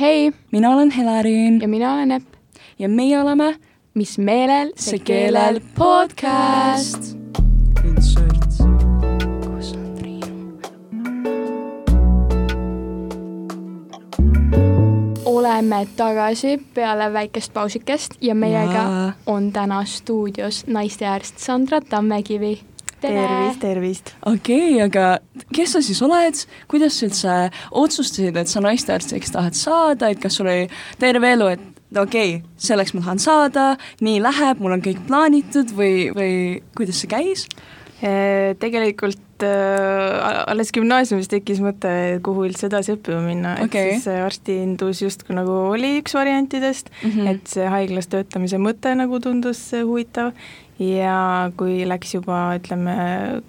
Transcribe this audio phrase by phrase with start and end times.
[0.00, 2.26] hei, mina olen Helarin ja mina olen Epp.
[2.78, 3.54] ja meie oleme
[3.94, 7.16] Mis meelel, see keelel podcast.
[7.82, 8.16] kus
[9.76, 10.60] on Triinu?
[15.24, 19.12] oleme tagasi peale väikest pausikest ja meiega Jaa.
[19.26, 22.60] on täna stuudios naistearst Sandra Tammekivi.
[23.02, 24.14] tervist, tervist.
[24.26, 25.18] okei okay,, aga
[25.54, 27.36] kes sa siis oled, kuidas sa üldse
[27.82, 30.68] otsustasid, et sa naistearstiks tahad saada, et kas sul oli
[31.02, 33.68] terve elu, et okei okay,, selleks ma tahan saada,
[34.04, 36.34] nii läheb, mul on kõik plaanitud või, või
[36.78, 37.46] kuidas see käis?
[38.58, 41.92] tegelikult äh, alles gümnaasiumis tekkis mõte,
[42.26, 43.92] kuhu üldse edasi õppima minna, et Okei.
[43.92, 47.12] siis see arstindus justkui nagu oli üks variantidest mm.
[47.12, 47.30] -hmm.
[47.30, 50.32] et see haiglas töötamise mõte nagu tundus huvitav
[50.82, 52.94] ja kui läks juba ütleme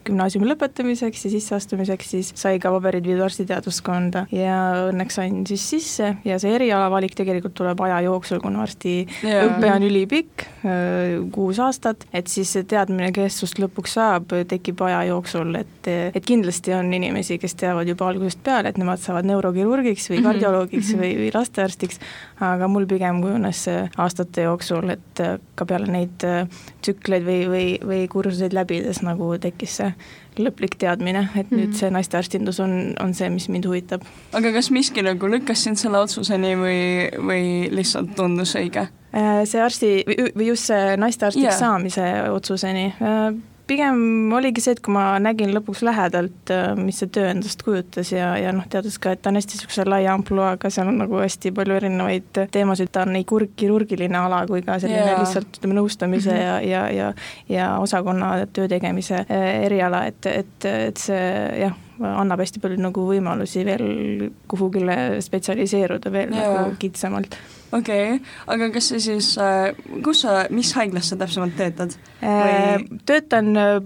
[0.08, 4.58] gümnaasiumi lõpetamiseks ja sisseastumiseks, siis sai ka paberid viidud arstiteaduskonda ja
[4.90, 9.46] õnneks sain siis sisse ja see erialavalik tegelikult tuleb aja jooksul, kuna arsti Jaa.
[9.48, 10.46] õpe on ülipikk,
[11.34, 16.26] kuus aastat, et siis see teadmine, kes sust lõpuks saab, tekib aja jooksul, et, et
[16.26, 20.28] kindlasti on inimesi, kes teavad juba algusest peale, et nemad saavad neurokirurgiks või Mhm.
[20.30, 22.00] kardioloogiks või, või lastearstiks,
[22.44, 26.48] aga mul pigem kujunes see aastate jooksul, et äh, ka peale neid äh,
[27.24, 29.94] tsükleid või, või, või kursuseid läbides nagu tekkis see
[30.38, 31.78] lõplik teadmine, et nüüd Mhm.
[31.78, 34.02] see naistearstindus on, on see, mis mind huvitab.
[34.34, 38.88] aga kas miski nagu lükkas sind selle otsuseni või, või lihtsalt tundus õige?
[39.14, 40.04] Äh, see arsti
[40.36, 41.60] või just see naistearstiks yeah.
[41.60, 42.94] saamise otsuseni,
[43.68, 48.34] pigem oligi see, et kui ma nägin lõpuks lähedalt, mis see töö endast kujutas ja,
[48.40, 51.54] ja noh, teades ka, et ta on hästi niisuguse laia ampluaaga, seal on nagu hästi
[51.56, 55.22] palju erinevaid teemasid, ta on nii kur-, kirurgiline ala kui ka selline yeah.
[55.22, 56.42] lihtsalt ütleme nõustamise Mhm.
[56.42, 57.14] ja, ja, ja
[57.50, 61.24] ja osakonna töö tegemise eh, eriala, et, et, et see
[61.60, 66.56] jah, annab hästi palju nagu võimalusi veel kuhugile spetsialiseeruda veel yeah.
[66.58, 67.38] nagu kitsamalt
[67.74, 68.20] okei okay.,
[68.54, 69.30] aga kas sa siis,
[70.06, 71.96] kus sa, mis haiglas sa täpsemalt töötad?
[72.22, 73.80] Äh, Või- töötan äh,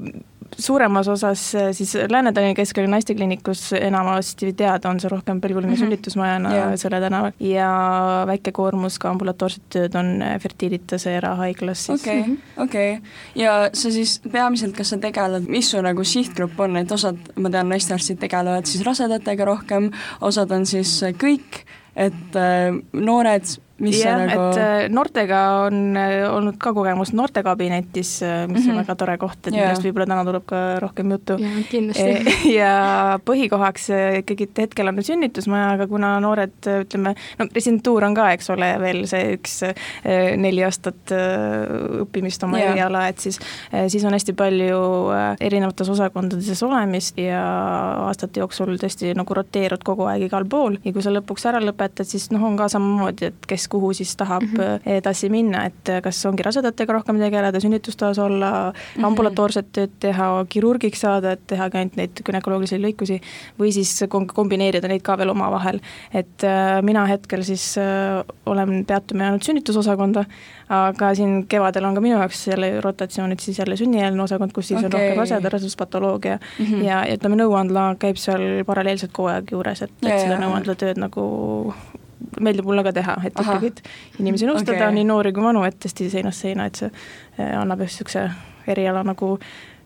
[0.57, 5.65] suuremas osas äh, siis Lääne-Tallinna Keskkonna naistekliinikus, enamasti teada on see rohkem Mhm.
[5.65, 5.79] mm -hmm.
[5.79, 6.71] sünnitusmajana yeah.
[6.75, 12.35] selle tänaval ja väike koormus ka ambulatoorset tööd on äh, Fertilitase erahaiglas siis okei okay,,
[12.57, 13.09] okei okay..
[13.35, 17.49] ja sa siis peamiselt, kas sa tegeled, mis su nagu sihtgrupp on, et osad, ma
[17.49, 19.91] tean, naistearstid tegelevad siis rasedatega rohkem,
[20.21, 21.63] osad on siis kõik,
[21.95, 28.21] et äh, noored, jah nagu..., et äh, noortega on äh, olnud ka kogemus noortekabinetis, mis
[28.21, 28.63] mm Mhm.
[28.63, 28.71] -hmm.
[28.71, 31.37] on väga tore koht, et millest võib-olla täna tuleb ka rohkem juttu.
[31.43, 32.53] ja kindlasti.
[32.53, 33.89] ja põhikohaks
[34.19, 39.05] ikkagi hetkel on sünnitusmaja, aga kuna noored ütleme, no residentuur on ka, eks ole, veel
[39.07, 39.61] see üks
[40.37, 41.13] neli aastat
[42.01, 43.39] õppimist oma eriala, et siis,
[43.87, 44.81] siis on hästi palju
[45.39, 47.41] erinevates osakondades olemist ja
[48.07, 52.07] aastate jooksul tõesti nagu roteerud kogu aeg igal pool ja kui sa lõpuks ära lõpetad,
[52.09, 54.57] siis noh, on ka samamoodi, et kes kuhu siis tahab mm.
[54.57, 54.91] -hmm.
[54.97, 59.01] edasi minna, et eh, kas ongi rasedatega rohkem tegeleda, sünnitustoas olla mm.
[59.01, 59.05] -hmm.
[59.05, 63.21] ambulatoorset tööd teha, kirurgiks saada, et tehagi ainult neid gümnakoloogilisi lõikusi
[63.59, 65.79] või siis kom- kombineerida neid ka veel omavahel.
[66.13, 70.25] et äh, mina hetkel siis äh, olen, peatume jäänud sünnitusosakonda,
[70.69, 74.77] aga siin kevadel on ka minu jaoks jälle rotatsioonid, siis jälle sünnieelne osakond, kus siis
[74.77, 74.87] okay.
[74.87, 76.85] on rohkem raseda, raseduspatoloogia mm mm.
[76.85, 80.41] ja, ütleme, nõuandla käib seal paralleelselt kogu aeg juures, et, et ja, seda ja.
[80.45, 81.27] nõuandlatööd nagu
[82.39, 83.57] meeldib mulle ka teha, et Ahah.
[83.57, 83.87] ikkagi,
[84.21, 87.83] inimesi nõustada okay., nii noori kui vanu, et hästi seinast seina, et see eh, annab
[87.85, 88.27] just niisuguse
[88.67, 89.37] eriala nagu,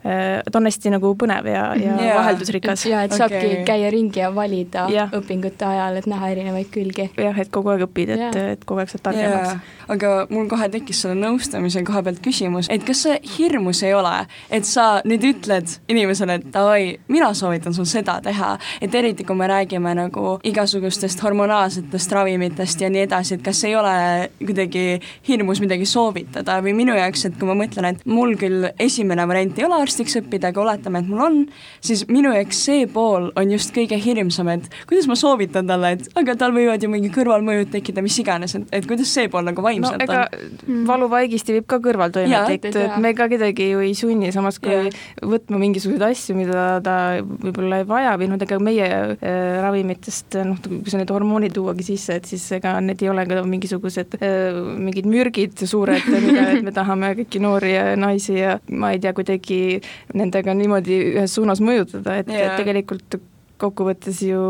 [0.04, 1.98] ta on hästi nagu põnev ja, ja Jaa.
[2.02, 2.18] yeah.
[2.18, 2.86] vaheldusrikas.
[2.90, 3.64] ja et saabki Okei.
[3.68, 5.12] käia ringi ja valida Jah.
[5.14, 7.10] õpingute ajal, et näha erinevaid külgi.
[7.18, 9.60] jah, et kogu aeg õpid, et yeah., et kogu aeg saad targemaks jaa,
[9.94, 14.14] aga mul kohe tekkis selle nõustamise koha pealt küsimus, et kas see hirmus ei ole,
[14.54, 19.38] et sa nüüd ütled inimesele, et davai, mina soovitan sul seda teha, et eriti kui
[19.38, 23.96] me räägime nagu igasugustest hormonaalsetest ravimitest ja nii edasi, et kas ei ole
[24.40, 24.86] kuidagi
[25.28, 29.60] hirmus midagi soovitada või minu jaoks, et kui ma mõtlen, et mul küll esimene variant
[29.60, 31.40] ei ole arstiks õppida, aga oletame, et mul on,
[31.84, 36.10] siis minu jaoks see pool on just kõige hirmsam, et kuidas ma soovitan talle, et
[36.20, 39.62] aga tal võivad ju mingi kõrvalmõjud tekkida, mis iganes, et, et kuidas see pool nagu
[39.62, 40.22] no vaimselt ega
[40.62, 40.84] Mm.
[40.88, 44.74] valuvaigisti võib ka kõrvaltoimed Jaa, tekkida, et me ka kedagi ju ei sunni, samas kui
[44.74, 44.92] Jaa.
[45.34, 50.60] võtma mingisuguseid asju, mida ta võib-olla ei vaja või noh, ega meie äh, ravimitest noh,
[50.62, 54.62] kui sa need hormoonid tuuagi sisse, et siis ega need ei ole ka mingisugused äh,
[54.86, 59.16] mingid mürgid suured, mida et me tahame kõiki noori ja naisi ja ma ei tea,
[59.18, 59.81] kuidagi
[60.18, 62.58] nendega niimoodi ühes suunas mõjutada, et yeah.
[62.60, 63.20] tegelikult
[63.62, 64.42] kokkuvõttes ju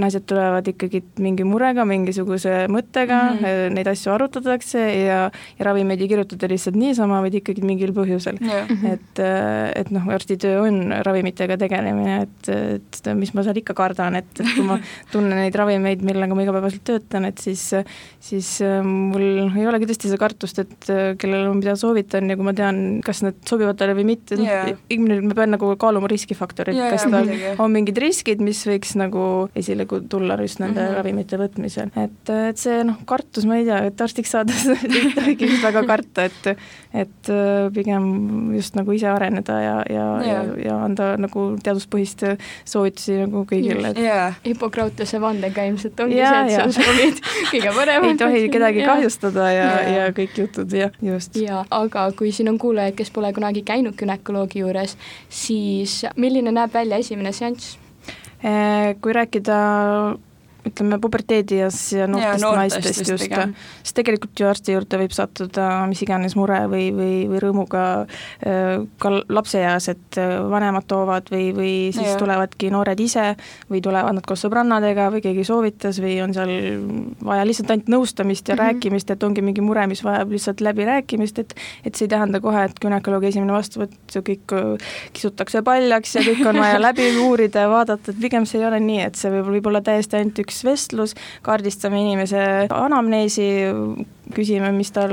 [0.00, 3.76] naised tulevad ikkagi mingi murega, mingisuguse mõttega mm, -hmm.
[3.76, 5.20] neid asju arutatakse ja,
[5.58, 8.70] ja ravimeid ei kirjutata lihtsalt niisama, vaid ikkagi mingil põhjusel yeah..
[8.92, 9.22] et,
[9.80, 14.54] et noh, arstitöö on ravimitega tegelemine, et, et mis ma seal ikka kardan, et, et
[14.54, 14.78] kui ma
[15.12, 17.66] tunnen neid ravimeid, millega ma igapäevaselt töötan, et siis,
[18.22, 18.52] siis
[18.86, 20.90] mul ei olegi tõesti seda kartust, et
[21.20, 24.70] kellele ma mida soovitan ja kui ma tean, kas need sobivad talle või mitte yeah.,
[24.70, 27.54] noh, ma pean nagu kaaluma riskifaktorit yeah,, kas yeah, tal muidugi.
[27.64, 29.24] on mingid riskid, mis võiks nagu
[29.56, 30.86] esile tulla just nende mm.
[30.86, 30.96] -hmm.
[31.00, 35.50] ravimite võtmisel, et, et see noh, kartus, ma ei tea, et arstiks saades ei tohigi
[35.50, 36.54] vist väga karta, et
[36.90, 40.44] et äh, pigem just nagu ise areneda ja, ja ja, Jaa.
[40.64, 42.24] ja anda nagu teaduspõhist
[42.68, 47.20] soovitusi nagu kõigile, et jaa, Hippokratese vandega ilmselt ongi Jaa, see, et sa soovid
[47.52, 48.10] kõige paremat.
[48.10, 49.92] ei tohi kedagi kahjustada ja, Jaa.
[49.96, 51.36] ja kõik jutud ja just.
[51.40, 54.96] jaa, aga kui siin on kuulajaid, kes pole kunagi käinud günekoloogi juures,
[55.28, 57.78] siis milline näeb välja esimene seanss?
[58.42, 59.56] Eh, kui rääkida
[60.66, 65.68] ütleme puberteedieas ja noortest noortest naistest just just, siis tegelikult ju arsti juurde võib sattuda
[65.90, 71.50] mis iganes mure või, või, või rõõmuga äh, ka lapseeas, et äh, vanemad toovad või,
[71.56, 72.18] või siis Jaa.
[72.20, 73.32] tulevadki noored ise
[73.70, 76.52] või tulevad nad koos sõbrannadega või keegi soovitas või on seal
[77.24, 78.58] vaja lihtsalt ainult nõustamist ja mm.
[78.58, 78.66] -hmm.
[78.66, 82.64] rääkimist, et ongi mingi mure, mis vajab lihtsalt läbirääkimist, et et see ei tähenda kohe,
[82.64, 87.70] et günekoloogi esimene vastuvõtt, kõik äh, kisutakse paljaks ja kõik on vaja läbi uurida ja
[87.72, 90.49] vaadata, et pigem see ei ole nii, et see võib, võib olla täiesti ainult üks
[90.66, 91.14] vestlus,
[91.46, 93.46] kaardistame inimese anamneesi,
[94.34, 95.10] küsime, mis tal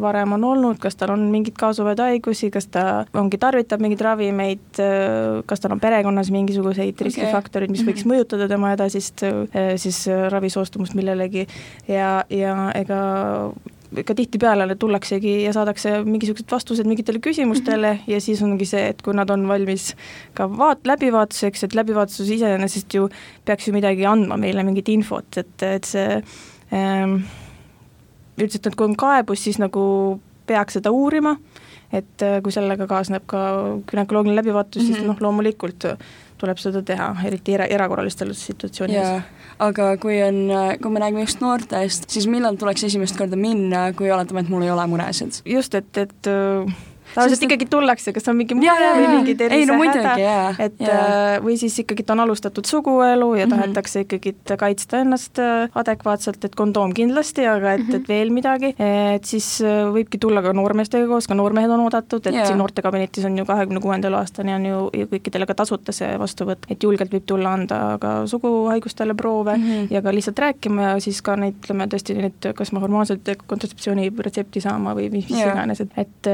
[0.00, 2.84] varem on olnud, kas tal on mingeid kaasuvaid haigusi, kas ta
[3.16, 4.80] ongi, tarvitab mingeid ravimeid,
[5.48, 8.12] kas tal on perekonnas mingisuguseid riskifaktoreid, mis võiks Mhm.
[8.12, 11.46] mõjutada tema edasist eh, siis ravisoostumust millelegi
[11.88, 13.00] ja, ja ega
[13.96, 18.10] ega tihtipeale tullaksegi ja saadakse mingisugused vastused mingitele küsimustele Mhm.
[18.10, 19.94] ja siis ongi see, et kui nad on valmis
[20.34, 23.08] ka vaat-, läbivaatuseks, et läbivaatus iseenesest ju
[23.44, 26.22] peaks ju midagi andma meile, mingit infot, et, et see
[26.72, 27.22] ähm,
[28.38, 31.36] üldiselt, et kui on kaebus, siis nagu peaks seda uurima,
[31.92, 33.44] et äh, kui sellega kaasneb ka
[33.90, 34.92] günekoloogiline läbivaatus mm, -hmm.
[34.92, 35.06] siis Mhm.
[35.06, 35.86] noh, loomulikult
[36.40, 39.22] tuleb seda teha, eriti era, erakorralistes situatsioonides.
[39.58, 40.38] aga kui on,
[40.82, 44.62] kui me räägime just noortest, siis millal tuleks esimest korda minna, kui oletame, et mul
[44.62, 45.42] ei ole muresid?
[45.44, 46.74] just, et, et äh,
[47.14, 50.98] tavaliselt ikkagi tullakse, kas on mingi mure või mingi no tervisehäda jaa, et jaa.
[51.36, 53.54] äh, või siis ikkagi on alustatud suguelu ja Mhm.
[53.56, 57.94] tahetakse ikkagi kaitsta ennast äh, adekvaatselt, et kondoom kindlasti, aga et, Mhm.
[57.96, 62.26] et veel midagi, et siis äh, võibki tulla ka noormeestega koos, ka noormehed on oodatud,
[62.26, 62.46] et Jaa.
[62.46, 66.82] siin noortekabinetis on ju kahekümne kuuendal aastani on ju kõikidele ka tasuta see vastuvõtt, et
[66.82, 69.86] julgelt võib tulla anda ka suguhaigustele proove Mhm.
[69.90, 74.10] ja ka lihtsalt rääkima ja siis ka neid, ütleme tõesti neid, kas ma hormoonset kontratseptsiooni
[74.18, 76.26] retsepti saama või mis, mis iganes, et, et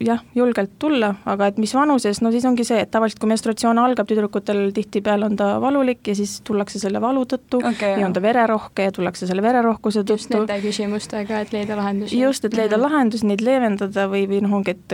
[0.00, 3.78] jah, julgelt tulla, aga et mis vanuses, no siis ongi see, et tavaliselt kui menstratsioon
[3.78, 8.06] algab, tüdrukutel tihtipeale on ta valulik ja siis tullakse selle valu tõttu Okei, ja jah.
[8.06, 12.20] on ta vererohke ja tullakse selle vererohkuse just tõttu nende küsimustega, et leida lahendusi.
[12.20, 12.82] just, et leida Mhm.
[12.82, 14.92] lahendus, neid leevendada või, või noh, ongi, et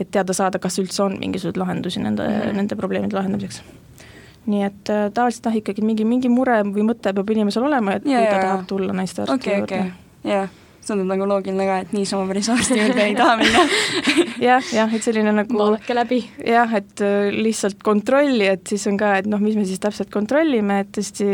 [0.00, 2.40] et teada saada, kas üldse on mingisuguseid lahendusi nende mm.
[2.40, 2.54] -hmm.
[2.56, 3.62] nende probleemide lahendamiseks.
[4.46, 8.04] nii et äh, tavaliselt jah, ikkagi mingi, mingi mure või mõte peab inimesel olema, et
[8.04, 9.92] Jaa, kui ta jaa, tahab tulla naistearsti okei, juurde okei,
[10.24, 10.48] jah,
[10.88, 13.64] tundub nagu loogiline ka, et niisama päris arsti juurde ei taha minna
[14.48, 16.20] jah, jah, et selline nagu vaadake läbi.
[16.46, 20.12] jah, et äh, lihtsalt kontrolli, et siis on ka, et noh, mis me siis täpselt
[20.14, 21.28] kontrollime, et tõesti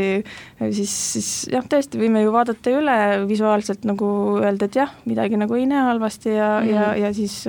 [0.76, 2.96] siis, siis jah, tõesti võime ju vaadata üle
[3.30, 4.10] visuaalselt nagu
[4.40, 6.74] öelda, et jah, midagi nagu ei näe halvasti ja mm, -hmm.
[6.74, 7.44] ja, ja siis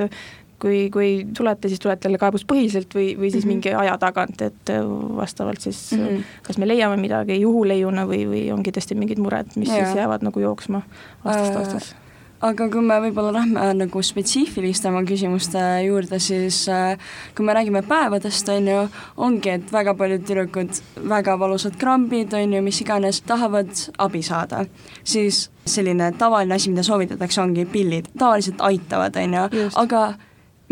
[0.62, 3.52] kui, kui tulete, siis tulete jälle kaebuspõhiselt või, või siis mm.
[3.52, 3.62] -hmm.
[3.62, 4.82] mingi aja tagant, et äh,
[5.18, 6.08] vastavalt siis mm.
[6.08, 6.24] -hmm.
[6.48, 9.86] kas me leiame midagi juhuleiuna või, või ongi tõesti mingid mured, mis yeah.
[9.86, 10.82] siis jäävad nagu jooksma
[11.24, 11.96] aastast Äh, aastasse.
[12.42, 16.64] aga kui me võib-olla lähme nagu spetsiifilistema küsimuste juurde, siis
[17.38, 18.80] kui me räägime päevadest, on ju,
[19.18, 20.82] ongi, et väga paljud tüdrukud,
[21.12, 23.70] väga valusad krambid, on ju, mis iganes, tahavad
[24.02, 24.66] abi saada,
[25.04, 30.04] siis selline tavaline asi, mida soovitatakse, ongi pillid, tavaliselt aitavad, on ju, aga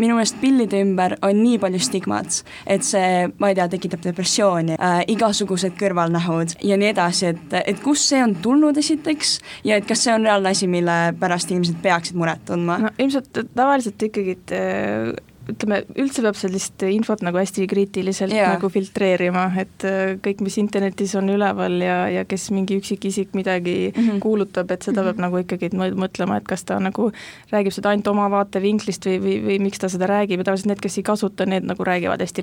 [0.00, 2.40] minu meelest pillide ümber on nii palju stigmat,
[2.70, 7.82] et see, ma ei tea, tekitab depressiooni äh,, igasugused kõrvalnähud ja nii edasi, et, et
[7.84, 11.80] kust see on tulnud esiteks ja et kas see on reaalne asi, mille pärast inimesed
[11.84, 12.78] peaksid muret tundma?
[12.86, 15.12] No ilmselt tavaliselt ikkagi, äh,
[15.48, 18.52] ütleme, üldse peab sellist infot nagu hästi kriitiliselt yeah.
[18.54, 23.90] nagu filtreerima, et äh, kõik, mis internetis on üleval ja, ja kes mingi üksikisik midagi
[23.90, 24.00] mm.
[24.00, 24.20] -hmm.
[24.20, 25.10] kuulutab, et seda mm -hmm.
[25.10, 27.10] peab nagu ikkagi mõ- mõtlema, et kas ta nagu
[27.52, 30.80] räägib seda ainult oma vaatevinklist või, või, või miks ta seda räägib ja tavaliselt need,
[30.80, 32.42] kes ei kasuta, need nagu räägivad hästi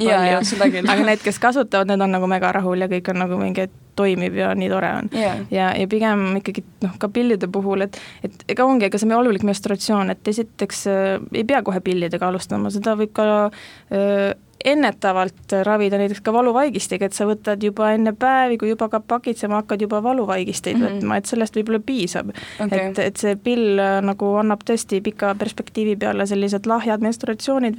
[0.57, 0.89] palju küll.
[0.93, 3.86] aga need, kes kasutavad, need on nagu mega rahul ja kõik on nagu mingi, et
[3.97, 5.11] toimib ja nii tore on.
[5.17, 9.11] Jaa, ja, ja pigem ikkagi noh, ka pillide puhul, et, et ega ongi, ega see
[9.11, 14.35] valulik menstratsioon, et esiteks äh, ei pea kohe pillidega alustama, seda võib ka äh,
[14.65, 19.61] ennetavalt ravida näiteks ka valuvaigistega, et sa võtad juba enne päevi, kui juba hakkab pakitsema,
[19.61, 20.95] hakkad juba valuvaigisteid mm -hmm.
[20.97, 22.79] võtma, et sellest võib-olla piisab okay..
[22.79, 27.77] et, et see pill äh, nagu annab tõesti pika perspektiivi peale sellised lahjad menstruatsioonid,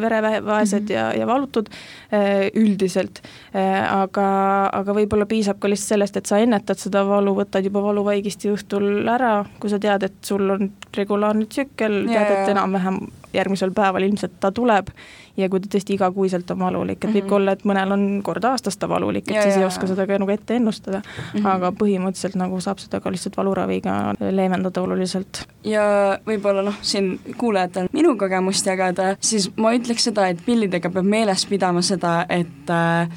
[0.00, 0.92] verevaesed mm -hmm.
[0.92, 3.22] ja, ja valutud äh, üldiselt,
[3.54, 4.26] äh, aga,
[4.72, 9.08] aga võib-olla piisab ka lihtsalt sellest, et sa ennetad seda valu, võtad juba valuvaigisti õhtul
[9.08, 13.00] ära, kui sa tead, et sul on regulaarne tsükkel, tead, et enam-vähem
[13.36, 14.90] järgmisel päeval ilmselt ta tuleb
[15.36, 17.28] ja kui ta tõesti igakuiselt on valulik, et võib mm -hmm.
[17.28, 19.86] ka olla, et mõnel on kord aastas ta valulik, et ja, siis ja, ei oska
[19.86, 21.40] seda ka nagu ette ennustada mm.
[21.40, 21.46] -hmm.
[21.54, 25.46] aga põhimõtteliselt nagu saab seda ka lihtsalt valuraviga leevendada oluliselt.
[25.64, 31.04] ja võib-olla noh, siin kuulajatel minu kogemust jagada, siis ma ütleks seda, et pillidega peab
[31.04, 33.08] meeles pidama seda, et äh,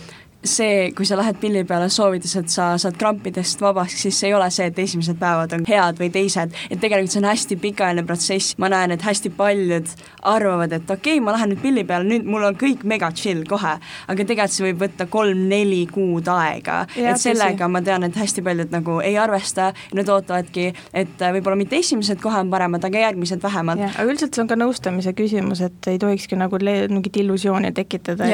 [0.43, 4.35] see, kui sa lähed pilli peale soovides, et sa saad krampidest vabaks, siis see ei
[4.37, 8.05] ole see, et esimesed päevad on head või teised, et tegelikult see on hästi pikaajaline
[8.07, 9.91] protsess, ma näen, et hästi paljud
[10.31, 13.43] arvavad, et okei okay,, ma lähen nüüd pilli peale, nüüd mul on kõik mega chill
[13.49, 13.75] kohe,
[14.07, 17.73] aga tegelikult see võib võtta kolm-neli kuud aega, et sellega tõsi.
[17.75, 20.69] ma tean, et hästi paljud nagu ei arvesta, nad ootavadki,
[21.03, 23.83] et võib-olla mitte esimesed kohe on paremad, aga järgmised vähemalt.
[23.91, 28.27] aga üldiselt see on ka nõustamise küsimus, et ei tohikski nagu mingit illusiooni tekitada,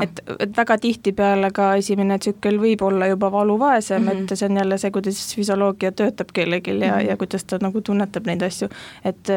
[0.00, 4.32] et, et väga tihtipeale aga esimene tsükkel võib olla juba valuvaesem mm, -hmm.
[4.32, 7.08] et see on jälle see, kuidas füsioloogia töötab kellelgi ja mm, -hmm.
[7.08, 8.68] ja kuidas ta nagu tunnetab neid asju.
[9.04, 9.30] et,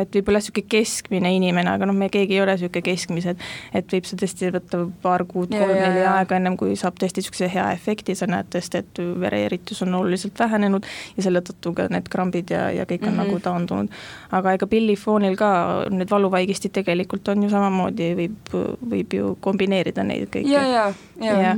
[0.00, 3.42] et võib-olla niisugune keskmine inimene, aga noh, me keegi ei ole niisugune keskmised,
[3.74, 7.70] et võib see tõesti võtta paar kuud, kolm-neli aega, ennem kui saab tõesti niisuguse hea
[7.72, 12.50] efekti, sa näed tõesti, et vereeritus on oluliselt vähenenud ja selle tõttu ka need krambid
[12.50, 13.26] ja, ja kõik on mm -hmm.
[13.26, 13.88] nagu taandunud.
[14.30, 15.50] aga ega pillifoonil ka
[15.90, 18.54] need valuvaigistid tegelikult on ju samamoodi, võib,
[18.90, 20.50] võib ju kombineerida neid kõiki.
[20.50, 21.55] ja, ja, ja, ja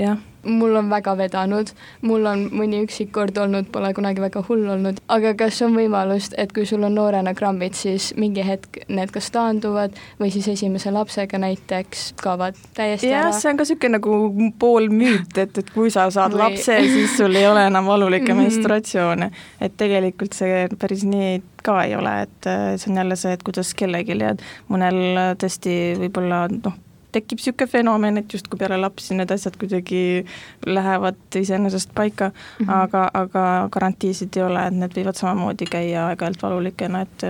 [0.00, 1.70] jah mul on väga vedanud,
[2.06, 6.34] mul on mõni üksik kord olnud, pole kunagi väga hull olnud, aga kas on võimalust,
[6.40, 10.92] et kui sul on noorena krambid, siis mingi hetk need kas taanduvad või siis esimese
[10.94, 13.36] lapsega näiteks kaovad täiesti jah, ära?
[13.36, 16.44] see on ka niisugune nagu poolmüüt, et, et kui sa saad või...
[16.46, 18.50] lapse, siis sul ei ole enam valulikke mm -hmm.
[18.50, 19.30] menstratsioone.
[19.60, 23.74] et tegelikult see päris nii ka ei ole, et see on jälle see, et kuidas
[23.74, 24.34] kellelgi ja
[24.68, 26.78] mõnel tõesti võib-olla noh,
[27.12, 30.24] tekib niisugune fenomen, et justkui peale lapsi need asjad kuidagi
[30.66, 32.74] lähevad iseenesest paika mm, -hmm.
[32.82, 37.26] aga, aga garantiisid ei ole, et need võivad samamoodi käia aeg-ajalt valulikena, et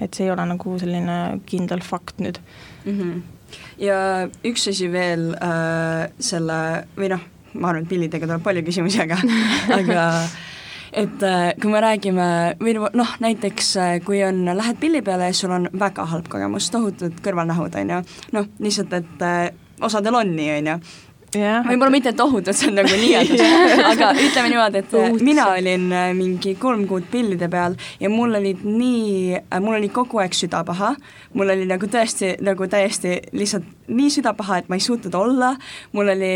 [0.00, 2.38] et see ei ole nagu selline kindel fakt nüüd
[2.84, 2.98] mm.
[2.98, 3.22] -hmm.
[3.78, 6.58] ja üks asi veel äh, selle,
[6.96, 7.20] või noh,
[7.54, 9.16] ma arvan, et pillidega tuleb palju küsimusi, aga
[9.80, 10.02] aga
[10.96, 12.26] et äh, kui me räägime
[12.60, 16.70] või noh, näiteks äh, kui on, lähed pilli peale ja sul on väga halb kogemus,
[16.72, 18.04] tohutud kõrvalnähud, on ju,
[18.36, 19.50] noh, lihtsalt, et äh,
[19.84, 20.76] osadel on nii, on ju,
[21.36, 21.60] yeah..
[21.68, 23.44] võib-olla mitte tohutud, see on nagu liialdus
[23.92, 25.24] aga ütleme niimoodi, et Uut.
[25.26, 30.36] mina olin mingi kolm kuud pillide peal ja mul olid nii, mul oli kogu aeg
[30.36, 30.94] süda paha,
[31.36, 35.52] mul oli nagu tõesti nagu täiesti lihtsalt nii süda paha, et ma ei suutnud olla,
[35.96, 36.32] mul oli,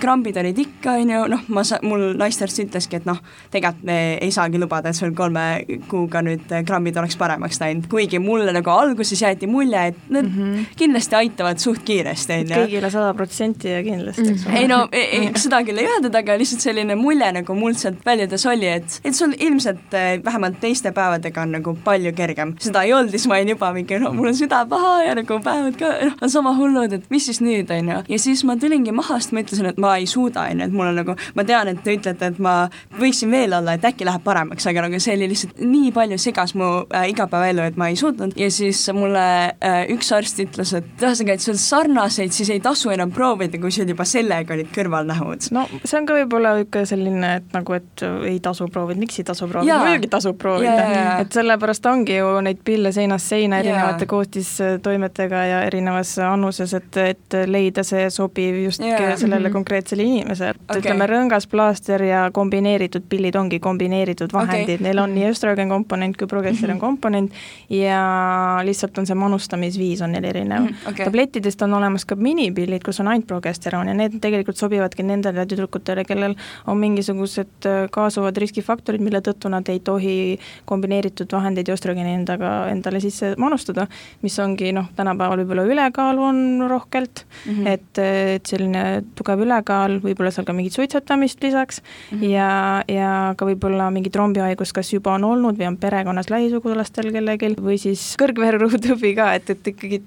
[0.00, 3.98] krambid olid ikka, on ju, noh, ma sa-, mul naistearst ütleski, et noh, tegelikult me
[4.20, 5.44] ei saagi lubada, et sul kolme
[5.90, 10.36] kuuga nüüd krambid oleks paremaks läinud, kuigi mulle nagu alguses jäeti mulje, et need mm
[10.36, 10.66] -hmm.
[10.76, 12.62] kindlasti aitavad suht kiiresti, on ju.
[12.64, 14.58] kõigile sada protsenti ja kindlasti, eks ole.
[14.58, 18.46] ei no, ei, seda küll ei öeldud, aga lihtsalt selline mulje nagu mul sealt väljudes
[18.46, 22.54] oli, et, et sul ilmselt eh, vähemalt teiste päevadega on nagu palju kergem.
[22.60, 25.40] seda ei olnud, siis ma olin juba mingi, no mul on süda paha ja nagu
[25.44, 27.98] päevad ka, noh, on sama hullud, mõtled, et mis siis nüüd, on ju.
[28.08, 30.74] ja siis ma tulingi maha, sest ma ütlesin, et ma ei suuda, on ju, et
[30.74, 32.54] mul on nagu, ma tean, et te ütlete, et ma
[32.98, 36.54] võiksin veel olla, et äkki läheb paremaks, aga nagu see oli lihtsalt nii palju segas
[36.58, 38.34] mu äh, igapäevaelu, et ma ei suutnud.
[38.40, 42.92] Ja siis mulle äh, üks arst ütles, et ühesõnaga, et sul sarnaseid siis ei tasu
[42.94, 45.50] enam proovida, kui sul juba sellega olid kõrvalnähud.
[45.56, 49.26] no see on ka võib-olla niisugune selline, et nagu, et ei tasu proovida, miks ei
[49.28, 55.44] tasu proovida, muidugi tasub proovida, et sellepärast ongi ju neid pille seinast seina erinevate koostistoimetega
[55.50, 59.16] ja erinevas annuses, et, et leida see sobiv just yeah.
[59.16, 59.52] sellele mm -hmm.
[59.52, 60.82] konkreetsele inimesele, et okay.
[60.82, 66.16] ütleme, rõngas plaaster ja kombineeritud pillid ongi kombineeritud vahendid okay., neil on nii östroogen komponent
[66.16, 66.86] kui progesteron mm -hmm.
[66.86, 67.32] komponent
[67.70, 70.66] ja lihtsalt on see manustamisviis on neil erinev mm.
[70.66, 70.90] -hmm.
[70.90, 71.04] Okay.
[71.04, 76.04] tablettidest on olemas ka minipillid, kus on ainult progesteron ja need tegelikult sobivadki nendele tüdrukutele,
[76.04, 76.34] kellel
[76.66, 82.68] on mingisugused äh, kaasuvad riskifaktorid, mille tõttu nad ei tohi kombineeritud vahendeid ja östrogeeni endaga,
[82.70, 83.86] endale sisse manustada,
[84.22, 87.68] mis ongi noh, tänapäeval võib-olla ülekaalu on rohkelt mm, -hmm.
[87.68, 88.00] et,
[88.36, 88.84] et selline
[89.18, 92.30] tugev ülekaal, võib-olla seal ka mingit suitsetamist lisaks mm -hmm.
[92.30, 92.50] ja,
[92.88, 97.78] ja ka võib-olla mingi trombihaigus, kas juba on olnud või on perekonnas lähisugulastel kellelgi või
[97.78, 100.02] siis kõrgvererõhutõbi ka, et, et ikkagi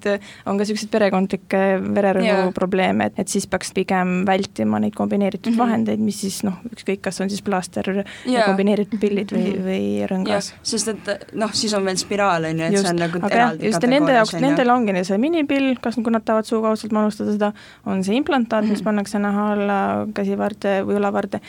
[0.46, 1.62] on ka niisuguseid perekondlikke
[1.94, 5.56] vererõhu probleeme, et, et siis peaks pigem vältima neid kombineeritud mm.
[5.56, 5.66] -hmm.
[5.66, 9.64] vahendeid, mis siis noh, ükskõik, kas on siis plaaster ja kombineeritud pillid või Mhm.
[9.66, 13.00] või jah rõngas., sest et noh, siis on veel spiraal, on ju, et see on
[13.02, 16.94] nagu eraldi just ja nende jaoks, nendel ongi see minipill, kas, kui nad tahavad suukaudselt
[16.96, 17.52] manustada seda,
[17.90, 18.84] on see implantaat, mis Mhm.
[18.88, 19.78] pannakse naha alla
[20.14, 21.40] käsivarde või õlavarde,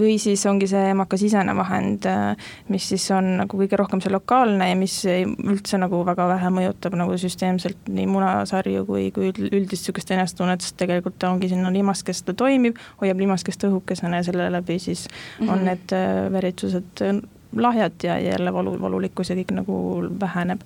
[0.00, 2.06] või siis ongi see emakasisene vahend,
[2.68, 6.94] mis siis on nagu kõige rohkem see lokaalne ja mis üldse nagu väga vähe mõjutab
[6.96, 11.70] nagu süsteemselt nii munasarju kui, kui üld- üldist niisugust enesetunnet, sest tegelikult ta ongi sinna
[11.72, 15.52] limaskest, ta toimib, hoiab limaskest õhukesena ja selle läbi siis mm -hmm.
[15.52, 15.64] on Mhm.
[15.64, 17.02] need äh, veritsused
[17.56, 20.60] lahjad ja jälle valu, valulikkus ja kõik nagu väheneb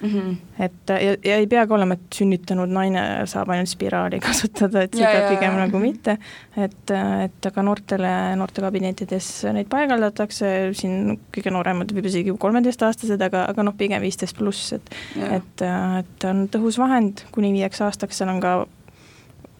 [0.00, 0.36] Mhm.
[0.58, 5.10] et ja, ja ei peagi olema, et sünnitanud naine saab ainult spiraali kasutada, et Ja,
[5.10, 5.66] seda ja, pigem ja.
[5.66, 6.16] nagu mitte.
[6.56, 6.92] et,
[7.26, 13.76] et aga noortele, noortekabinettides neid paigaldatakse, siin kõige nooremad võib isegi kolmeteistaastased, aga, aga noh,
[13.76, 15.38] pigem viisteist pluss, et Jah.
[15.40, 15.64] et,
[16.00, 18.54] et on tõhus vahend kuni viieks aastaks, seal on ka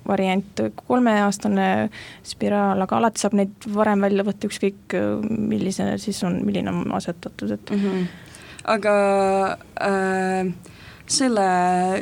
[0.09, 1.91] variant kolmeaastane
[2.27, 4.97] spiraal, aga alati saab neid varem välja võtta, ükskõik
[5.29, 7.85] milline siis on, milline on asetatud, et mm.
[7.85, 8.30] -hmm.
[8.71, 8.95] Aga
[9.83, 10.51] äh,
[11.11, 11.47] selle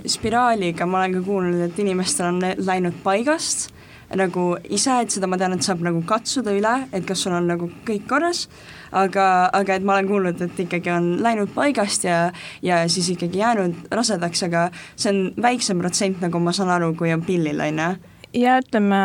[0.09, 3.71] spiraaliga ma olen ka kuulnud, et inimestel on läinud paigast.
[4.17, 7.45] Nagu ise, et seda ma tean, et saab nagu katsuda üle, et kas sul on
[7.51, 8.47] nagu kõik korras,
[8.97, 12.31] aga, aga et ma olen kuulnud, et ikkagi on läinud paigast ja,
[12.65, 17.13] ja siis ikkagi jäänud rasedaks, aga see on väiksem protsent, nagu ma saan aru, kui
[17.13, 17.91] on pillil, on ju
[18.39, 18.99] ja ütleme,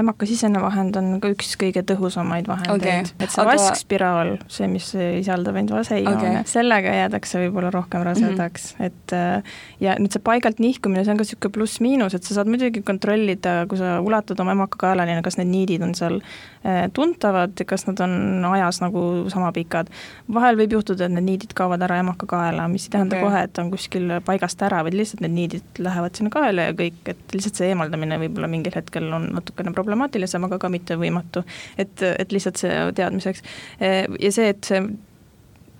[0.00, 4.88] emakasisene vahend on ka üks kõige tõhusamaid vahendeid okay., et see aga- vaskspiraal, see, mis
[4.92, 6.34] sisaldab vaseioone Okei.
[6.40, 8.86] okay., sellega jäädakse võib-olla rohkem rasedaks mm, -hmm.
[8.86, 12.50] et äh, ja nüüd see paigalt nihkumine, see on ka niisugune pluss-miinus, et sa saad
[12.50, 16.18] muidugi kontrollida, kui sa ulatad oma emakakaelani, kas need niidid on seal
[16.66, 19.92] äh, tuntavad, kas nad on ajas nagu sama pikad.
[20.32, 23.28] vahel võib juhtuda, et need niidid kaovad ära emakakaela, mis ei tähenda okay.
[23.28, 27.00] kohe, et on kuskil paigast ära, vaid lihtsalt need niidid lähevad sinna kaela ja kõik,
[27.06, 31.44] et lihtsalt see eemaldamine võib-olla mingil hetkel on natukene problemaatilisem, aga ka mitte võimatu.
[31.78, 33.42] et, et lihtsalt see teadmiseks.
[33.80, 34.82] ja see, et see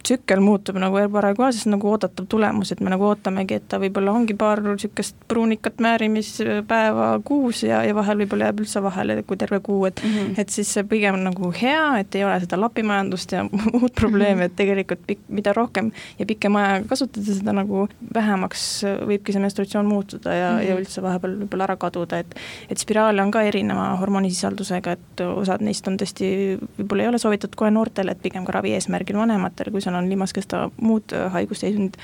[0.02, 3.68] tsükkel muutub nagu parajasti kohe, see on nagu oodatav tulemus, et me nagu ootamegi, et
[3.70, 9.18] ta võib-olla ongi paar niisugust pruunikat määrimispäeva kuus ja, ja vahel võib-olla jääb üldse vahele,
[9.26, 10.40] kui terve kuu, et mm -hmm.
[10.42, 14.56] et siis see pigem nagu hea, et ei ole seda lapimajandust ja muud probleemi, et
[14.56, 20.34] tegelikult pikk, mida rohkem ja pikem aega kasutada, seda nagu vähemaks võibki see menstratsioon muutuda
[20.34, 20.68] ja mm, -hmm.
[20.68, 22.36] ja üldse vahepeal võib-olla ära kaduda, et
[22.70, 27.56] et spiraale on ka erineva hormonisisaldusega, et osad neist on tõesti, võib-olla ei ole soovitatud
[27.56, 31.98] kohe noortele, et pigem ka ravi eesmärgil vanematele, kui seal on limaskesta muud haigusseisundid,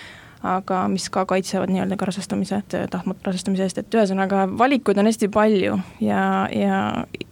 [0.46, 5.30] aga mis ka kaitsevad nii-öelda ka rasestumise, tahtmata rasestumise eest, et ühesõnaga valikuid on hästi
[5.34, 6.22] palju ja,
[6.54, 6.82] ja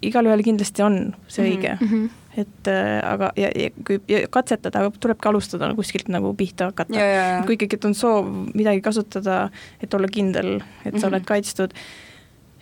[0.03, 1.85] igalühel kindlasti on see õige mm.
[1.85, 2.07] Mhm.
[2.07, 7.07] -hmm et äh, aga, ja, ja kui ja katsetada, tulebki alustada kuskilt nagu pihta hakata.
[7.47, 9.49] kui ikkagi on soov midagi kasutada,
[9.81, 11.15] et olla kindel, et sa Mhm.
[11.15, 11.73] oled kaitstud,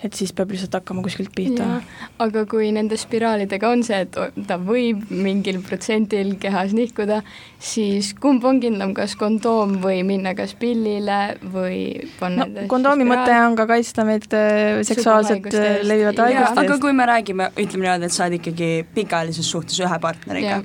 [0.02, 1.80] et siis peab lihtsalt hakkama kuskilt pihta.
[2.20, 7.22] aga kui nende spiraalidega on see, et ta võib mingil protsendil kehas nihkuda,
[7.62, 11.80] siis kumb on kindlam, kas kondoom või minna kas pillile või
[12.20, 15.50] panna no kondoomi mõte on ka kaitsta meid äh, seksuaalselt
[15.86, 16.84] levivate Jaa, haiguste aga eest.
[16.84, 20.62] kui me räägime, ütleme niimoodi, et sa oled ikkagi pikaajalises suhtes ühe partneriga,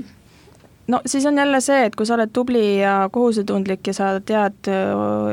[0.89, 4.69] no siis on jälle see, et kui sa oled tubli ja kohusetundlik ja sa tead,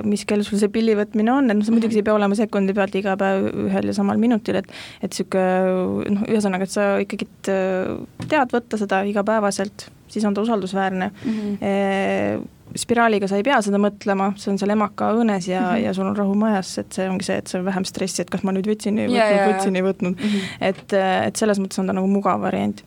[0.09, 2.75] mis kell sul see pilli võtmine on, et noh, see muidugi ei pea olema sekundi
[2.77, 4.69] pealt iga päev ühel ja samal minutil, et
[5.03, 11.11] et niisugune noh, ühesõnaga, et sa ikkagi tead võtta seda igapäevaselt, siis on ta usaldusväärne
[11.25, 11.33] mm.
[11.33, 12.47] -hmm.
[12.77, 15.67] spiraaliga sa ei pea seda mõtlema, see on seal emaka õõnes ja mm.
[15.67, 15.85] -hmm.
[15.85, 18.31] ja sul on rahu majas, et see ongi see, et see on vähem stressi, et
[18.31, 19.51] kas ma nüüd võtsin, ei võtnud, ja, ja.
[19.53, 20.57] võtsin, ei võtnud Mm -hmm.
[20.61, 20.93] et,
[21.27, 22.83] et selles mõttes on ta nagu mugav variant.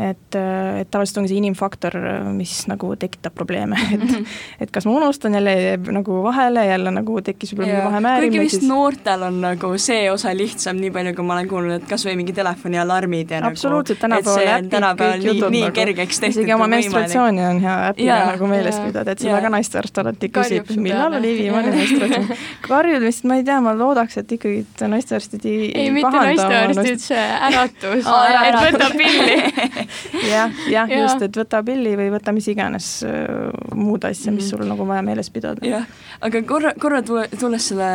[0.00, 0.36] Et,
[0.80, 1.96] et tavaliselt ongi see inimfaktor,
[2.36, 7.20] mis nagu tekitab probleeme, et et kas ma unustan jälle, jääb nagu vahele, jälle nagu
[7.24, 11.14] tekkis võib-olla mingi vahemäärimine, kuigi vist siis noortel on nagu see osa lihtsam, nii palju
[11.18, 15.16] kui ma olen kuulnud, et kas või mingi telefonialarmid ja absoluutselt, nagu, et see tänapäeval
[15.16, 18.30] äpid, kõik nii, jutud nii nagu, kergeks tehtud isegi oma menstratsiooni on hea äpiga Jaa,
[18.32, 22.42] nagu meeles pidada, et seda ka naistearst alati küsib, millal oli viimane menstratsioon.
[22.66, 27.26] karjud vist, ma ei tea, ma loodaks, et ikkagi naistearstid ei ei, mitte naistearstid, see
[27.50, 28.08] äratus.
[28.40, 29.38] Et võta pilli
[30.30, 34.50] jah, jah, just, et võta pilli või võta mis iganes äh, muud asja, mis Mhm.
[34.50, 35.60] sul nagu vaja meeles pidada.
[35.66, 35.86] jah,
[36.20, 37.90] aga korra, korra tulles selle,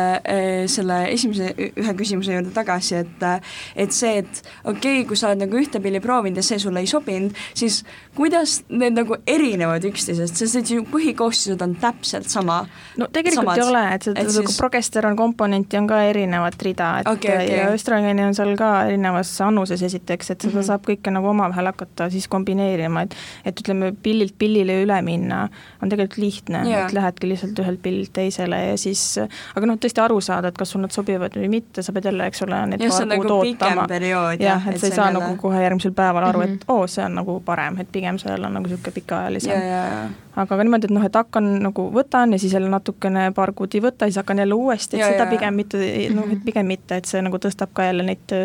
[0.70, 3.24] selle esimese ühe küsimuse juurde tagasi, et
[3.76, 6.82] et see, et okei okay,, kui sa oled nagu ühte pilli proovinud ja see sulle
[6.82, 7.82] ei sobinud, siis
[8.16, 12.62] kuidas need nagu erinevad üksteisest, sest et ju põhikoostised on täpselt sama.
[12.98, 13.62] no tegelikult Samad.
[13.62, 14.58] ei ole, et seda siis...
[14.58, 17.60] progesteron komponenti on ka erinevat rida, et Okei, okei.
[17.60, 20.60] ja östrogeeni on seal ka erinevas annuses esiteks, et seda mm.
[20.60, 20.68] -hmm.
[20.72, 25.46] saab kõike nagu omavahel hakata siis kombineerima, et et ütleme, pillilt pillile üle minna
[25.82, 30.02] on tegelikult lihtne yeah., et lähedki lihtsalt ühelt pillilt teisele ja siis aga noh, tõesti
[30.02, 32.84] aru saada, et kas sul nad sobivad või mitte, sa pead jälle, eks ole, need
[32.84, 33.40] jah, see on nagu
[33.90, 34.42] periood.
[34.42, 35.20] jah, et sa ei saa jälle...
[35.20, 36.60] nagu kohe järgmisel päeval aru mm, -hmm.
[36.60, 36.76] et mhm.
[36.76, 39.66] oo, see on nagu parem, et pigem sellel on nagu niisugune pikaajalisem
[40.36, 43.74] aga ka niimoodi, et noh, et hakkan nagu, võtan ja siis jälle natukene paar kuud
[43.74, 45.80] ei võta, siis hakkan jälle uuesti, et ja, seda ja, pigem mitte,
[46.14, 48.36] noh, et pigem mitte, et see nagu tõstab ka jälle neid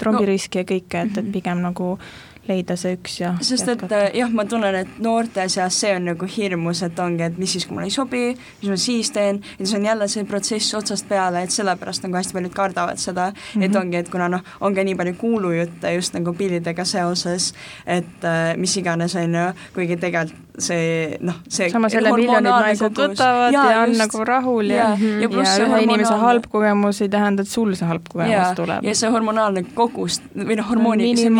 [0.00, 0.64] trombiriski no.
[0.64, 1.32] ja kõike, et, et mhm.
[1.36, 3.84] pigem nagu äh, leida see üks ja sest et
[4.16, 7.66] jah, ma tunnen, et noorte seas see on nagu hirmus, et ongi, et mis siis,
[7.66, 8.24] kui mulle ei sobi,
[8.62, 12.18] mis ma siis teen, ja siis on jälle see protsess otsast peale, et sellepärast nagu
[12.18, 13.64] hästi paljud kardavad seda mm, -hmm.
[13.64, 13.80] et mhm.
[13.80, 17.52] ongi, et kuna noh, on ka nii palju kuulujutte just nagu pillidega seoses,
[17.86, 22.94] et äh, mis iganes, on ju, kuigi tegelikult see noh, see samas jälle miljonid naised
[22.94, 23.14] kogus.
[23.14, 25.82] võtavad ja, ja on just, nagu rahul ja, ja, ja, ja ühe hormonaalne...
[25.86, 28.84] inimese halb kogemus ei tähenda, et sul see halb kogemus ja, tuleb.
[28.86, 31.32] ja see hormonaalne kogus või noh, hormoonid, see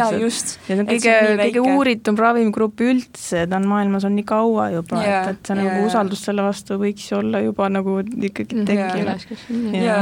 [0.00, 4.26] jaa just, ja see on kõige, kõige uuritum ravimigrupp üldse, ta on maailmas on nii
[4.28, 8.68] kaua juba, et, et see nagu usaldus selle vastu võiks olla juba nagu ikkagi mhm.
[8.70, 9.76] tekkinud.
[9.80, 9.98] ja,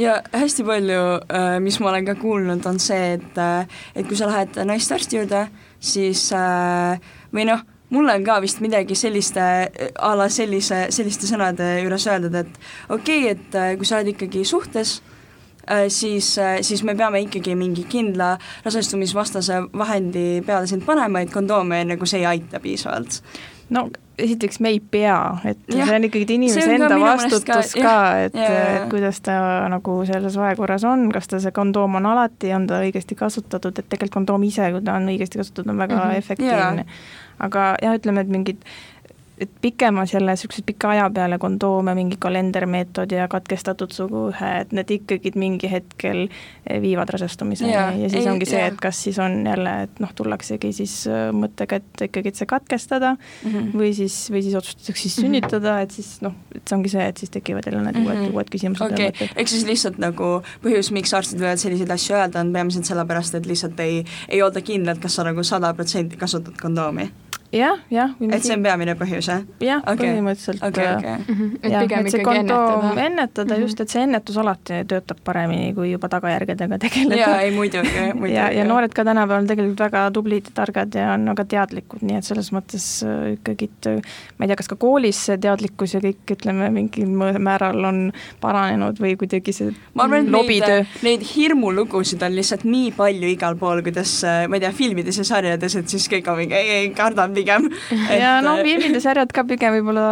[0.00, 4.18] ja hästi palju, äh, mis ma olen ka kuulnud, on see, et äh, et kui
[4.18, 5.44] sa lähed naistarsti juurde,
[5.80, 7.62] siis äh, või noh,
[7.94, 9.44] mulle on ka vist midagi selliste,
[9.98, 14.44] a la sellise, selliste sõnade juures öeldud, et okei okay,, et kui sa oled ikkagi
[14.46, 15.00] suhtes,
[15.88, 21.84] siis, äh, siis me peame ikkagi mingi kindla rasestumisvastase vahendi peale sind panema, et kondoome
[21.84, 23.22] nagu see ei aita piisavalt.
[23.70, 23.88] No
[24.20, 27.96] esiteks me ei pea, et ja, see on ikkagi inimese enda vastutus ka, ka,
[28.26, 29.38] et, et kuidas ta
[29.72, 33.88] nagu selles vahekorras on, kas ta see kondoom on alati, on ta õigesti kasutatud, et
[33.88, 36.22] tegelikult kondoom ise, kui ta on õigesti kasutatud, on väga mm -hmm.
[36.24, 36.86] efektiivne.
[37.40, 38.64] aga jah, ütleme, et mingid
[39.40, 44.90] et pikemas jälle niisuguse pika aja peale kondoome, mingi kalendermeetod ja katkestatud suguühe, et need
[44.96, 46.26] ikkagi mingi hetkel
[46.82, 50.12] viivad rasestumiseni ja, ja siis ei, ongi see, et kas siis on jälle, et noh,
[50.16, 53.70] tullaksegi siis äh, mõttega, et ikkagi, et see katkestada mm -hmm.
[53.80, 55.26] või siis, või siis otsustatakse siis mhm.
[55.26, 58.26] sünnitada, et siis noh, et see ongi see, et siis tekivad jälle need mm -hmm.
[58.26, 58.92] uued, uued küsimused.
[58.92, 62.84] okei okay., ehk siis lihtsalt nagu põhjus, miks arstid võivad selliseid asju öelda, on peamiselt
[62.84, 67.10] sellepärast, et lihtsalt ei, ei olda kindlad, kas sa nagu sada protsenti kasutad kondoomi
[67.52, 68.12] jah, jah.
[68.20, 69.42] et see on peamine põhjus, jah?
[69.64, 70.90] jah okay., põhimõtteliselt okay,.
[70.94, 71.16] Okay.
[71.18, 71.56] Mm -hmm.
[71.62, 72.92] et jah, pigem et ikkagi ennetada.
[73.04, 73.62] ennetada mm -hmm.
[73.66, 77.20] just, et see ennetus alati töötab paremini, kui juba tagajärgedega tegeleda.
[77.20, 78.34] jaa, ei muidugi, muidugi.
[78.34, 82.16] ja, ja noored ka tänapäeval tegelikult väga tublid ja targad ja on väga teadlikud, nii
[82.16, 83.70] et selles mõttes äh, ikkagi,
[84.38, 89.00] ma ei tea, kas ka koolis see teadlikkus ja kõik, ütleme, mingil määral on paranenud
[89.00, 93.82] või kuidagi see ma arvan, et neid, neid hirmulugusid on lihtsalt nii palju igal pool,
[93.82, 96.90] kuidas äh, ma ei tea, filmides ja sarjades, et siis kõik on mingi, ei, ei,
[96.94, 97.68] kardan pigem.
[97.90, 98.20] Et....
[98.20, 100.06] ja noh, filmid ja sarjad ka pigem võib-olla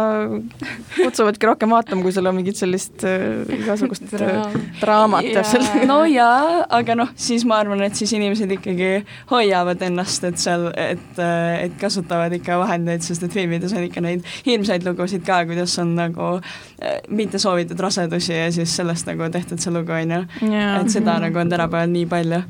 [0.97, 5.79] kutsuvadki rohkem vaatama, kui sul on mingit sellist äh, igasugust äh, draamat täpselt.
[5.89, 8.91] no jaa, aga noh, siis ma arvan, et siis inimesed ikkagi
[9.31, 14.03] hoiavad ennast, et seal, et, äh, et kasutavad ikka vahendeid, sest et filmides on ikka
[14.05, 19.29] neid hirmsaid lugusid ka, kuidas on nagu äh, mitte soovitud rasedusi ja siis sellest nagu
[19.33, 20.23] tehtud see lugu, on ju.
[20.49, 22.43] et seda nagu on tänapäeval nii palju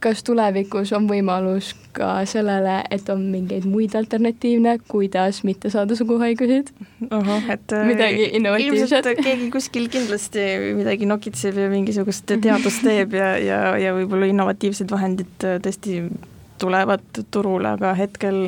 [0.00, 6.72] kas tulevikus on võimalus ka sellele, et on mingeid muid alternatiivne, kuidas mitte saada suguhaigusid?
[7.10, 9.10] ahah, et äh, midagi innovatiivset?
[9.22, 10.46] keegi kuskil kindlasti
[10.78, 16.02] midagi nokitseb ja mingisugust teadust teeb ja, ja, ja võib-olla innovatiivsed vahendid äh, tõesti
[16.60, 18.46] tulevad turule, aga hetkel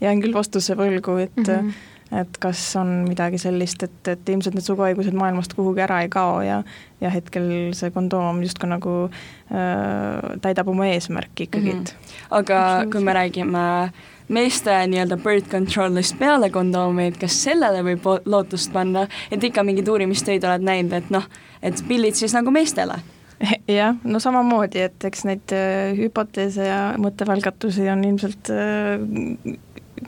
[0.00, 4.56] jään küll vastuse võlgu, et mm -hmm et kas on midagi sellist, et, et ilmselt
[4.56, 6.62] need suguhaigused maailmast kuhugi ära ei kao ja
[7.00, 11.84] ja hetkel see kondoom justkui nagu äh, täidab oma eesmärki ikkagi mm.
[11.84, 12.16] -hmm.
[12.30, 12.58] aga
[12.92, 13.92] kui me räägime
[14.28, 19.88] meeste nii-öelda birth control'ist peale kondoomi, et kas sellele võib lootust panna, et ikka mingeid
[19.88, 21.26] uurimistöid oled näinud, et noh,
[21.62, 23.00] et pillid siis nagu meestele
[23.80, 29.58] jah, no samamoodi, et eks neid äh, hüpoteese ja mõttevälgatusi on ilmselt äh,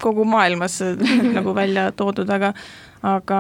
[0.01, 0.81] kogu maailmas
[1.37, 2.53] nagu välja toodud, aga
[3.03, 3.39] aga,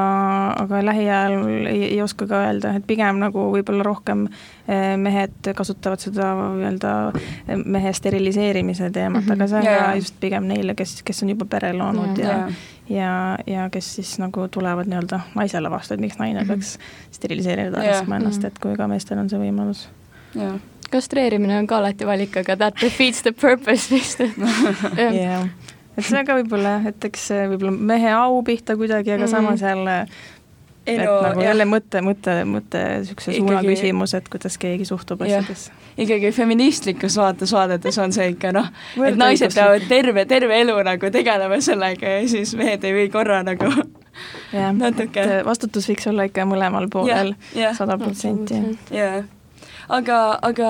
[0.59, 4.25] aga lähiajal ei, ei oska ka öelda, et pigem nagu võib-olla rohkem
[4.67, 9.35] eh, mehed kasutavad seda nii-öelda eh, mehe steriliseerimise teemat mm, -hmm.
[9.39, 9.85] aga see on yeah.
[9.85, 13.39] ka just pigem neile, kes, kes on juba pere loonud yeah, ja yeah.
[13.47, 16.49] ja, ja kes siis nagu tulevad nii-öelda naisele vastu, et miks naine mm -hmm.
[16.49, 16.79] peaks
[17.11, 18.17] steriliseerida yeah.
[18.17, 19.89] ennast, et kui ka meestel on see võimalus
[20.35, 20.59] yeah
[20.93, 24.21] kastreerimine on ka alati valik, aga that defeats the purpose vist
[25.23, 25.49] jah,
[25.97, 29.27] et see on ka võib-olla jah, et eks võib-olla mehe au pihta kuidagi, aga mm
[29.27, 29.37] -hmm.
[29.37, 29.99] samas jälle
[30.87, 31.53] ei et no, nagu jah.
[31.53, 35.73] jälle mõte, mõte, mõte niisuguse suuna küsimus, et kuidas keegi suhtub asjadesse.
[35.97, 38.71] ikkagi feministlikus vaates vaadates on see ikka noh,
[39.07, 43.43] et naised peavad terve, terve elu nagu tegelema sellega ja siis mehed ei või korra
[43.47, 43.71] nagu
[44.53, 47.35] jah, et vastutus võiks olla ikka mõlemal poolel
[47.79, 48.65] sada protsenti.
[48.91, 49.23] jah
[49.89, 50.69] aga, aga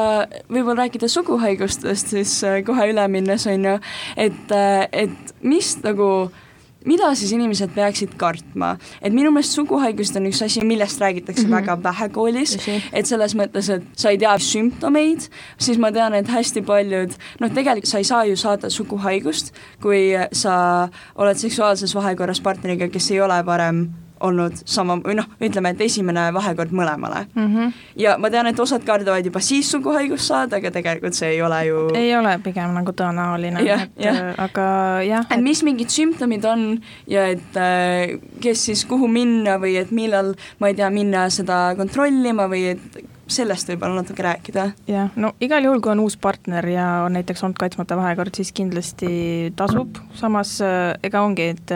[0.48, 3.76] võib-olla rääkida suguhaigustest siis äh, kohe üle minnes, on ju,
[4.16, 6.30] et, äh, et mis nagu
[6.88, 11.52] mida siis inimesed peaksid kartma, et minu meelest suguhaigused on üks asi, millest räägitakse mm
[11.52, 11.60] -hmm.
[11.60, 12.56] väga vähe koolis,
[12.92, 17.50] et selles mõttes, et sa ei tea sümptomeid, siis ma tean, et hästi paljud, noh,
[17.50, 23.20] tegelikult sa ei saa ju saada suguhaigust, kui sa oled seksuaalses vahekorras partneriga, kes ei
[23.20, 23.88] ole varem
[24.22, 27.46] olnud sama, või noh, ütleme, et esimene vahekord mõlemale mm.
[27.46, 27.72] -hmm.
[28.02, 31.60] ja ma tean, et osad kardavad juba siis suguhaigust saada, aga tegelikult see ei ole
[31.66, 34.12] ju ei ole pigem nagu tõenäoline, et ja.
[34.12, 34.66] Äh, aga
[35.06, 35.26] jah.
[35.30, 36.66] et mis mingid sümptomid on
[37.10, 41.72] ja et äh, kes siis kuhu minna või et millal, ma ei tea, minna seda
[41.78, 44.66] kontrollima või et sellest võib-olla natuke rääkida.
[44.90, 48.52] jah, no igal juhul, kui on uus partner ja on näiteks olnud kaitsmata vahekord, siis
[48.56, 51.74] kindlasti tasub, samas äh, ega ongi, et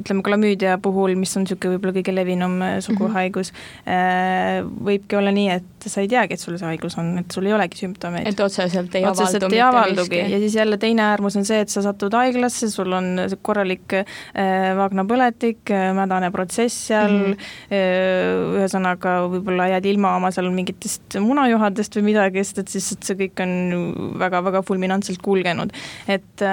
[0.00, 4.70] ütleme, klamüüdia puhul, mis on niisugune võib-olla kõige levinum äh, suguhaigus mm, -hmm.
[4.88, 7.54] võibki olla nii, et sa ei teagi, et sul see haigus on, et sul ei
[7.56, 8.28] olegi sümptomeid.
[8.28, 11.72] et otseselt ei otseselt avaldu ei avaldugi ja siis jälle teine äärmus on see, et
[11.72, 18.58] sa satud haiglasse, sul on korralik äh, vaagnapõletik äh,, mädane protsess seal mm, -hmm.
[18.60, 23.18] ühesõnaga võib-olla jääd ilma oma seal mingitest munajuhadest või midagi, sest et siis et see
[23.24, 23.52] kõik on
[24.20, 25.72] väga-väga fulminantselt kulgenud.
[26.08, 26.44] et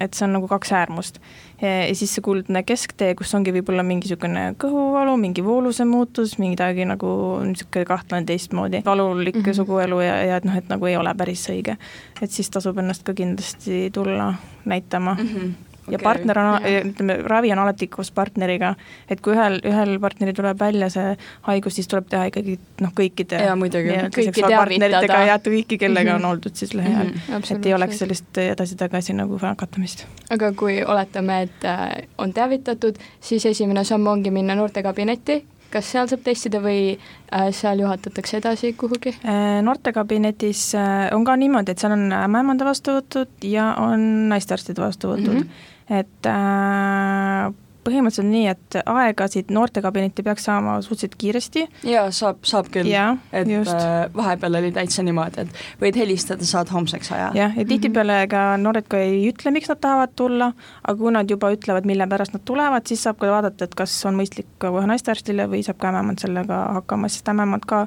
[0.00, 1.20] et see on nagu kaks äärmust
[1.62, 6.84] ja siis see kuldne kesktee, kus ongi võib-olla mingi niisugune kõhuvalu, mingi vooluse muutus, midagi
[6.88, 7.12] nagu
[7.46, 9.60] niisugune kahtlane teistmoodi, valulik mm -hmm.
[9.60, 11.76] suguelu ja, ja et noh, et nagu ei ole päris õige.
[12.22, 15.28] et siis tasub ennast ka kindlasti tulla näitama mm.
[15.28, 18.74] -hmm ja okay, partner on, ütleme, ravi on alati koos partneriga,
[19.10, 21.16] et kui ühel, ühel partneril tuleb välja see
[21.48, 25.22] haigus, siis tuleb teha ikkagi noh, kõikide ja muidugi, kõiki teavitada.
[25.30, 26.24] ja kõiki, kellega mm -hmm.
[26.24, 30.06] on oldud siis lähiajal mm, -hmm, et ei oleks sellist edasi-tagasi nagu nakatumist.
[30.30, 36.08] aga kui oletame, et äh, on teavitatud, siis esimene samm ongi minna noortekabinetti, kas seal
[36.08, 39.16] saab testida või äh, seal juhatatakse edasi kuhugi?
[39.24, 40.72] Äh, noortekabinetis
[41.12, 45.40] on ka niimoodi, et seal on ämmaemanda vastuvõtud ja on naistearstide vastuvõtud mm.
[45.40, 47.52] -hmm et äh,
[47.86, 51.64] põhimõtteliselt nii, et aegasid noortekabinetti peaks saama suhteliselt kiiresti.
[51.86, 52.90] jaa, saab, saab küll.
[53.32, 53.72] et just.
[53.72, 57.30] Äh, vahepeal oli täitsa niimoodi, et võid helistada, saad homseks aja.
[57.36, 60.50] jah, ja tihtipeale ega noored ka ei ütle, miks nad tahavad tulla,
[60.82, 63.94] aga kui nad juba ütlevad, mille pärast nad tulevad, siis saab ka vaadata, et kas
[64.08, 67.84] on mõistlik ka kohe naistearstile või saab ka ämmemand sellega hakkama, sest ämmemand ka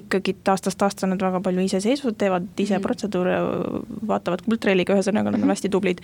[0.00, 2.82] ikkagi aastast aastani nad väga palju iseseisvalt teevad ise mm -hmm.
[2.86, 3.36] protseduure,
[4.06, 6.00] vaatavad kuldtrelliga, ühesõnaga nad on hästi tublid.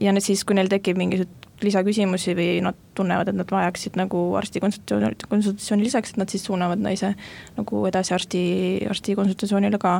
[0.00, 4.20] ja nüüd siis, kui neil tekib mingisugune lisaküsimusi või nad tunnevad, et nad vajaksid nagu
[4.38, 7.14] arsti konsultatsiooni, konsultatsiooni lisaks, et nad siis suunavad naise
[7.56, 8.44] nagu edasi arsti,
[8.90, 9.96] arsti konsultatsioonile ka.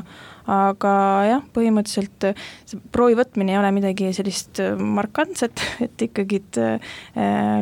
[0.55, 0.92] aga
[1.24, 2.27] jah, põhimõtteliselt
[2.68, 6.94] see proovi võtmine ei ole midagi sellist markantset, et ikkagi äh,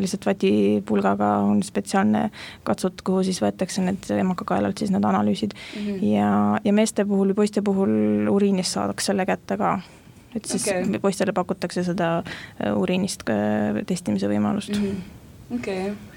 [0.02, 2.28] lihtsalt vatipulgaga on spetsiaalne
[2.66, 5.86] katsut, kuhu siis võetakse need emakakaelalt siis need analüüsid mm.
[5.86, 6.04] -hmm.
[6.12, 9.78] ja, ja meeste puhul ja poiste puhul uriinist saadakse selle kätte ka
[10.36, 11.00] et siis okay.
[11.02, 14.88] poistele pakutakse seda äh, uriinist äh, testimise võimalust mm.
[14.88, 15.58] -hmm.
[15.58, 16.12] okei okay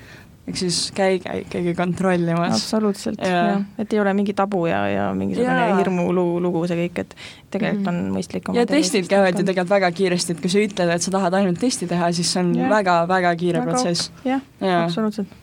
[0.45, 2.54] ehk siis käige ikkagi kontrollimas.
[2.54, 7.15] absoluutselt, jah, et ei ole mingi tabu ja, ja mingisugune hirmulugu, lugu see kõik, et
[7.54, 8.04] tegelikult -hmm.
[8.06, 11.15] on mõistlik ja testid käivad ju tegelikult väga kiiresti, et kui sa ütled, et sa
[11.17, 14.12] tahad ainult testi teha, siis see on väga-väga kiire väga, protsess.
[14.25, 15.34] jah ja., absoluutselt.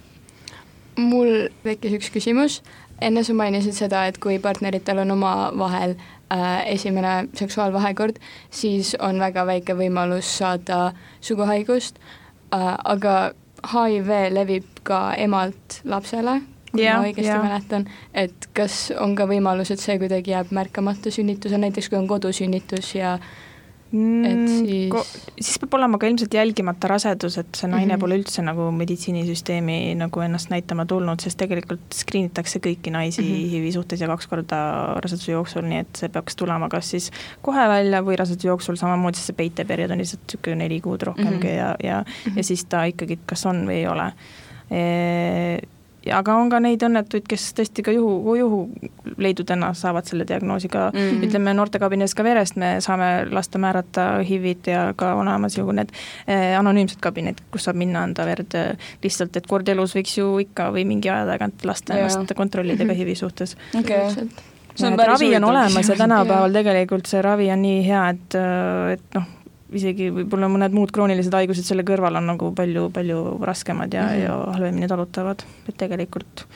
[0.96, 2.62] mul tekkis üks küsimus,
[3.00, 5.96] enne sa mainisid seda, et kui partneritel on omavahel
[6.66, 8.18] esimene seksuaalvahekord,
[8.50, 12.00] siis on väga väike võimalus saada suguhaigust
[12.54, 13.32] äh,, aga
[13.72, 16.40] HIV levib ka emalt lapsele,
[16.72, 17.38] kui ja, ma õigesti ja.
[17.42, 22.08] mäletan, et kas on ka võimalus, et see kuidagi jääb märkamata sünnitusel, näiteks kui on
[22.10, 23.41] kodusünnitus ja äh,
[23.92, 28.00] et mm, siis siis peab olema ka ilmselt jälgimata rasedus, et see naine mm -hmm.
[28.00, 33.28] pole üldse nagu meditsiinisüsteemi nagu ennast näitama tulnud, sest tegelikult screen itakse kõiki naisi mm
[33.28, 33.50] -hmm.
[33.50, 34.60] HIV-i suhtes ja kaks korda
[35.04, 37.10] raseduse jooksul, nii et see peaks tulema kas siis
[37.42, 41.48] kohe välja või raseduse jooksul samamoodi, sest see peiteperiood on lihtsalt niisugune neli kuud rohkemgi
[41.48, 41.56] mm -hmm.
[41.56, 42.36] ja, ja mm, -hmm.
[42.36, 44.12] ja siis ta ikkagi kas on või ei ole
[44.70, 50.98] e aga on ka neid õnnetuid, kes tõesti ka juhu, juhuleidudena saavad selle diagnoosiga mm,
[50.98, 51.26] -hmm.
[51.28, 55.92] ütleme noortekabinetis ka verest me saame lasta määrata HIV-id ja ka on olemas ju need
[56.26, 60.38] eh, anonüümsed kabinetid, kus saab minna anda verd eh, lihtsalt, et kord elus võiks ju
[60.42, 63.56] ikka või mingi aja tagant lasta ennast kontrollida ka HIV-i suhtes.
[63.78, 64.26] Okay..
[64.72, 68.40] et ravi on olemas ja tänapäeval tegelikult see ravi on nii hea, et,
[68.96, 69.30] et noh,
[69.78, 74.12] isegi võib-olla mõned muud kroonilised haigused selle kõrval on nagu palju, palju raskemad ja mm,
[74.12, 74.22] -hmm.
[74.22, 76.46] ja halvemini talutavad, et tegelikult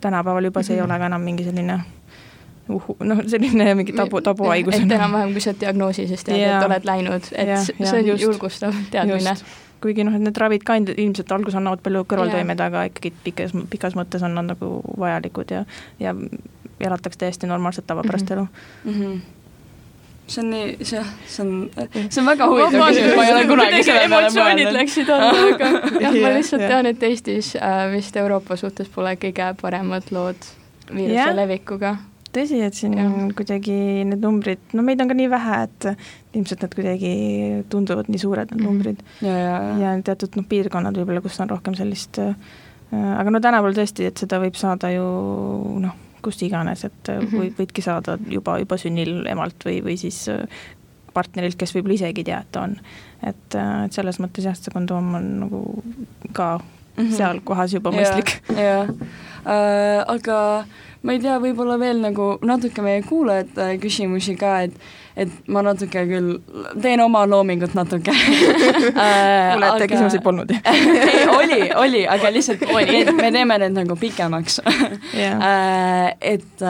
[0.00, 0.82] tänapäeval juba see mm -hmm.
[0.82, 0.92] ei mhm.
[0.92, 1.80] ole ka enam mingi selline
[2.68, 4.74] uhu, noh, selline mingi tabu, tabuhaigus.
[4.74, 8.00] et enam-vähem, kui sa oled diagnoosi, siis tead, et oled läinud, et ja, ja, see
[8.00, 9.36] on just, julgustav teadmine.
[9.84, 13.96] kuigi noh, et need ravid ka ilmselt alguses annavad palju kõrvaltoimed, aga ikkagi pikas, pikas
[13.98, 15.64] mõttes on nad nagu vajalikud ja,
[16.00, 16.14] ja
[16.80, 18.46] elataks täiesti normaalset tavapärast elu
[18.84, 18.92] mm.
[18.92, 19.33] -hmm
[20.26, 21.52] see on nii, see see on,
[22.08, 24.72] see on väga huvitav küsimus, ma ei ole kunagi selle peale mõelnud.
[24.78, 25.70] läksid alla, aga
[26.04, 30.50] jah, ma lihtsalt tean, et Eestis äh, vist Euroopa suhtes pole kõige paremad lood
[30.90, 31.32] viiruse yeah.
[31.36, 31.96] levikuga
[32.34, 33.06] tõsi, et siin ja.
[33.36, 33.76] kuidagi
[34.08, 35.88] need numbrid, no meid on ka nii vähe, et
[36.34, 37.14] ilmselt need kuidagi
[37.70, 38.70] tunduvad nii suured, need mhm.
[38.70, 39.04] numbrid.
[39.22, 39.74] ja, ja, ja.
[39.84, 42.32] ja teatud noh, piirkonnad võib-olla, kus on rohkem sellist äh,
[42.94, 45.04] aga no tänapäeval tõesti, et seda võib saada ju
[45.84, 47.40] noh, kust iganes, et mm -hmm.
[47.40, 50.46] võid, võidki saada juba, juba sünnil emalt või, või siis äh,
[51.14, 52.78] partnerilt, kes võib-olla isegi ei tea, et on.
[53.22, 55.60] et, äh, et selles mõttes jah, see kondoom on nagu
[56.32, 57.16] ka mm -hmm.
[57.16, 58.40] seal kohas juba mõistlik.
[58.56, 58.90] jah,
[59.46, 60.64] äh, aga
[61.02, 64.72] ma ei tea, võib-olla veel nagu natuke meie kuulajate küsimusi ka, et
[65.16, 66.30] et ma natuke küll
[66.82, 68.14] teen oma loomingut natuke
[68.98, 73.04] kuulajate küsimusi polnud ei, oli, oli, aga lihtsalt oli.
[73.14, 74.60] me teeme need nagu pikemaks
[75.14, 75.38] yeah.
[75.44, 76.66] Äh, et,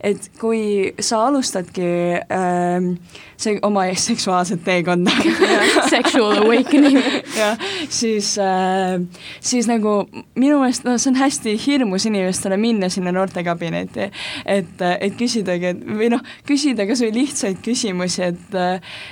[0.00, 1.86] et kui sa alustadki
[2.18, 2.90] äh,
[3.36, 5.10] see oma seksuaalset teekonda
[5.94, 6.98] Sexual awakening
[7.36, 8.98] jah, siis äh,,
[9.40, 9.96] siis nagu
[10.34, 14.10] minu meelest noh, see on hästi hirmus inimestele minna sinna noortekabinetti,
[14.46, 17.83] et, et küsidagi, et või noh, küsida kas või lihtsaid küsimusi,
[18.18, 18.56] et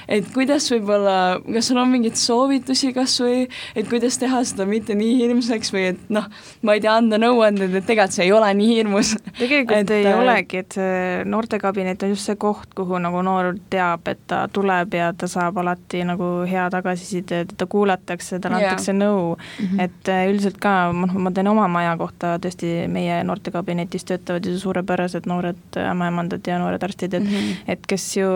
[0.09, 4.95] et kuidas võib-olla, kas sul on mingeid soovitusi kas või, et kuidas teha seda mitte
[4.99, 6.29] nii hirmsaks või et noh,
[6.63, 9.15] ma ei tea, anda nõuandeid, et tegelikult see ei ole nii hirmus.
[9.39, 13.53] tegelikult et, ei äh, olegi, et see noortekabinet on just see koht, kuhu nagu noor
[13.73, 18.95] teab, et ta tuleb ja ta saab alati nagu hea tagasiside, teda kuulatakse, talle antakse
[18.97, 19.85] nõu mm, -hmm.
[19.87, 24.59] et äh, üldiselt ka, noh, ma teen oma maja kohta, tõesti meie noortekabinetis töötavad ju
[24.59, 27.73] suurepärased noored ämmaemandad ja noored arstid, et mm -hmm.
[27.75, 28.29] et kes ju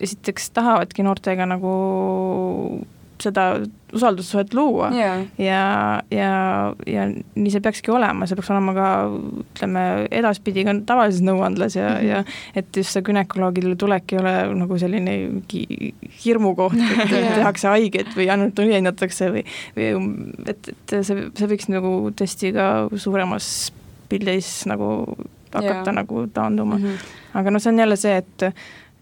[0.00, 1.74] esiteks tahavadki noortega nagu
[3.22, 3.44] seda
[3.92, 5.22] usaldussuhet luua yeah.
[5.38, 6.32] ja, ja,
[6.86, 8.88] ja nii see peakski olema, see peaks olema ka
[9.42, 9.84] ütleme,
[10.20, 12.08] edaspidi ka tavalises nõuandlas ja mm, -hmm.
[12.08, 15.16] ja et just see gümnakoloogile tulek ei ole nagu selline
[16.24, 17.34] hirmukoht, et yeah.
[17.40, 19.44] tehakse haiget või ainult õiendatakse või,
[19.76, 19.90] või
[20.46, 23.72] et, et see, see võiks nagu tõesti ka suuremas
[24.08, 24.92] pildis nagu
[25.52, 25.94] hakata yeah.
[26.02, 26.84] nagu taanduma mm.
[26.84, 27.40] -hmm.
[27.40, 28.52] aga noh, see on jälle see, et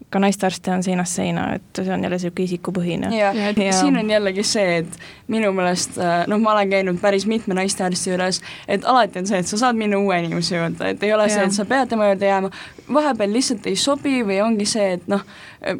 [0.09, 3.09] ka naistearste on seinast seina, et see on jälle niisugune isikupõhine.
[3.11, 7.01] ja, ja, ja siin on jällegi see, et minu meelest äh, noh, ma olen käinud
[7.01, 8.39] päris mitme naistearsti juures,
[8.71, 11.33] et alati on see, et sa saad minna uue inimese juurde, et ei ole ja.
[11.35, 12.51] see, et sa pead tema juurde jääma,
[12.93, 15.25] vahepeal lihtsalt ei sobi või ongi see, et noh,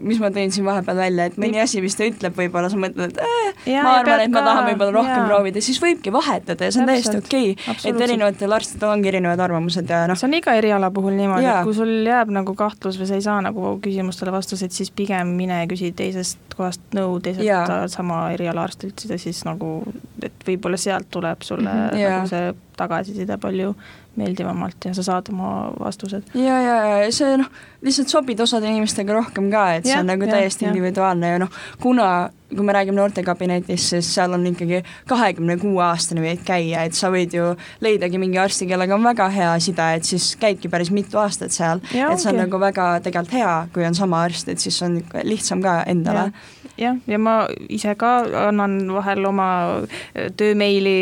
[0.01, 3.15] mis ma tõin siin vahepeal välja, et mõni asi, mis ta ütleb, võib-olla sa mõtled,
[3.15, 5.25] et äh, ma arvan, et ma tahan võib-olla rohkem ja.
[5.31, 9.39] proovida, siis võibki vahetada ja see on täiesti okei okay., et erinevatel arstidel ongi erinevad
[9.47, 10.19] arvamused ja noh.
[10.19, 13.23] see on iga eriala puhul niimoodi, et kui sul jääb nagu kahtlus või sa ei
[13.23, 19.03] saa nagu küsimustele vastuseid, siis pigem mine küsi teisest kohast nõu, teiselt sama eriala arstilt,
[19.19, 19.83] siis nagu,
[20.23, 23.75] et võib-olla sealt tuleb sulle mm -hmm, nagu see tagasiside palju
[24.17, 26.33] meeldivamalt ja sa saad oma vastused.
[26.33, 27.51] ja, ja, ja see noh,
[27.85, 30.73] lihtsalt sobid osade inimestega rohkem ka, et ja, see on nagu täiesti ja.
[30.73, 32.09] individuaalne ja noh, kuna
[32.55, 37.09] kui me räägime noortekabinetist, siis seal on ikkagi kahekümne kuue aastane võid käia, et sa
[37.11, 37.49] võid ju
[37.83, 41.83] leidagi mingi arsti, kellega on väga hea side, et siis käidki päris mitu aastat seal,
[41.83, 42.39] et see on okay.
[42.45, 46.29] nagu väga tegelikult hea, kui on sama arst, et siis on lihtsam ka endale.
[46.79, 49.49] jah, ja ma ise ka annan vahel oma
[50.39, 50.99] töömeili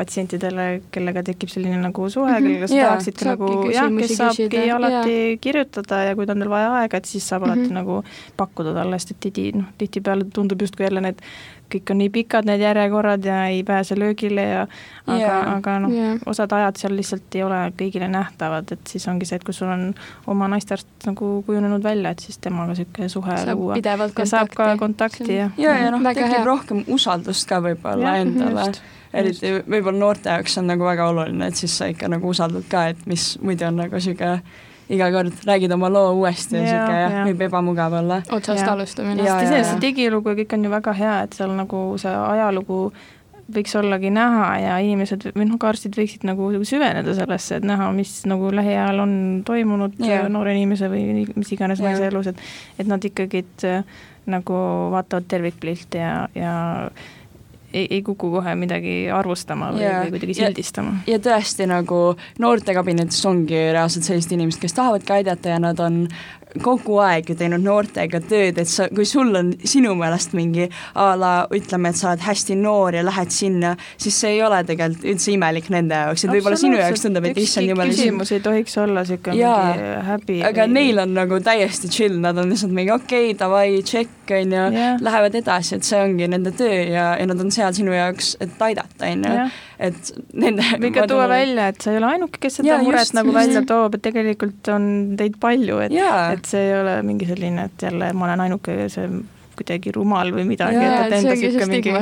[0.00, 2.48] patsientidele, kellega tekib selline nagu suhe mm, -hmm.
[2.48, 4.76] kellega sa yeah, tahaksid nagu jah, kes saabki küsida.
[4.76, 5.38] alati yeah.
[5.46, 7.62] kirjutada ja kui tal on veel vaja aega, et siis saab mm -hmm.
[7.62, 8.02] alati nagu
[8.36, 11.24] pakkuda talle, sest et tihti noh, tihtipeale tundub justkui jälle need
[11.72, 14.62] kõik on nii pikad, need järjekorrad ja ei pääse löögile ja
[15.06, 19.08] aga yeah., aga noh yeah., osad ajad seal lihtsalt ei ole kõigile nähtavad, et siis
[19.10, 19.90] ongi see, et kui sul on
[20.30, 23.80] oma naistearst nagu kujunenud välja, et siis temaga niisugune suhe saab luua.
[23.84, 28.70] ja saab ka kontakti ja ja, ja noh, tekib rohkem usaldust ka võib-olla endale
[29.12, 32.86] eriti võib-olla noorte jaoks on nagu väga oluline, et siis sa ikka nagu usaldad ka,
[32.92, 34.40] et mis muidu on nagu niisugune
[34.90, 38.20] iga kord räägid oma loo uuesti ja niisugune jah, võib ebamugav olla.
[38.32, 39.22] otsast alustamine.
[39.22, 42.80] iseenesest see digilugu ja kõik on ju väga hea, et seal nagu see ajalugu
[43.50, 47.90] võiks ollagi näha ja inimesed või noh, ka arstid võiksid nagu süveneda sellesse, et näha,
[47.94, 49.14] mis nagu lähiajal on
[49.46, 50.22] toimunud ja.
[50.30, 52.44] noore inimese või mis iganes naise elus, et
[52.78, 53.44] et nad ikkagi
[54.30, 54.58] nagu
[54.92, 56.54] vaatavad tervikpilti ja, ja
[57.72, 60.96] ei, ei kuku kohe midagi arvustama või, või kuidagi sildistama.
[61.06, 62.00] ja tõesti nagu
[62.42, 66.02] noortekabinetis ongi reaalselt sellised inimesed, kes tahavadki aidata ja nad on
[66.62, 70.66] kogu aeg ju teinud noortega tööd, et sa, kui sul on sinu meelest mingi
[70.98, 74.60] a la ütleme, et sa oled hästi noor ja lähed sinna, siis see ei ole
[74.66, 77.92] tegelikult üldse imelik nende jaoks, et võib-olla sinu jaoks tundub, et issand jumal.
[77.94, 80.40] küsimus ei tohiks olla niisugune mingi häbi.
[80.50, 80.76] aga või...
[80.78, 84.68] neil on nagu täiesti chill, nad on lihtsalt mingi okei okay,, davai, tšekk, on ju,
[85.06, 88.68] lähevad edasi, et see ongi nende töö ja, ja nad on seal sinu jaoks, et
[88.70, 92.60] aidata, on ju et nende või ka tuua välja, et sa ei ole ainuke, kes
[92.60, 93.40] seda ja, muret just, nagu just.
[93.40, 94.88] välja toob, et tegelikult on
[95.20, 99.08] teid palju, et, et see ei ole mingi selline, et jälle ma olen ainuke, see
[99.60, 100.80] kuidagi rumal või midagi,
[101.70, 101.92] mingi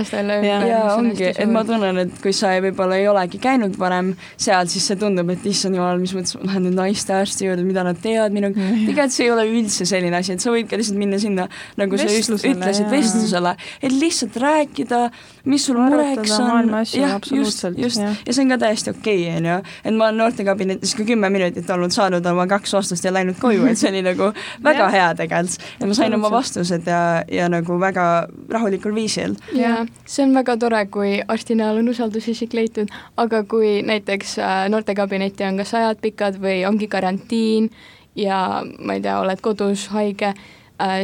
[0.47, 4.15] ja, ja ongi, et ma tunnen, et kui sa ei, võib-olla ei olegi käinud varem
[4.37, 7.85] seal, siis see tundub, et issand jumal, mis mõttes ma lähen nüüd naistearsti juurde, mida
[7.87, 8.61] nad teevad minuga.
[8.61, 11.49] Mm., tegelikult see ei ole üldse selline asi, et sa võid ka lihtsalt minna sinna,
[11.81, 15.03] nagu sa just ütlesid, vestlusele, et lihtsalt rääkida,
[15.49, 19.51] mis sul mureks on, jah, just, just, ja see on ka täiesti okei okay,, on
[19.51, 23.39] ju, et ma olen noortekabinetis ka kümme minutit olnud, saanud oma kaks vastust ja läinud
[23.41, 24.31] koju, et see oli nagu
[24.69, 27.03] väga hea tegelikult, et ma sain oma vastused ja,
[27.33, 29.37] ja nagu väga rahulikul viisil.
[29.55, 34.65] jaa, see on väga tore, kui arsti näol on usaldusisik leitud, aga kui näiteks äh,
[34.73, 37.71] noortekabinetti on kas ajad pikad või ongi karantiin
[38.17, 40.35] ja ma ei tea, oled kodus haige,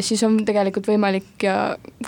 [0.00, 1.44] siis on tegelikult võimalik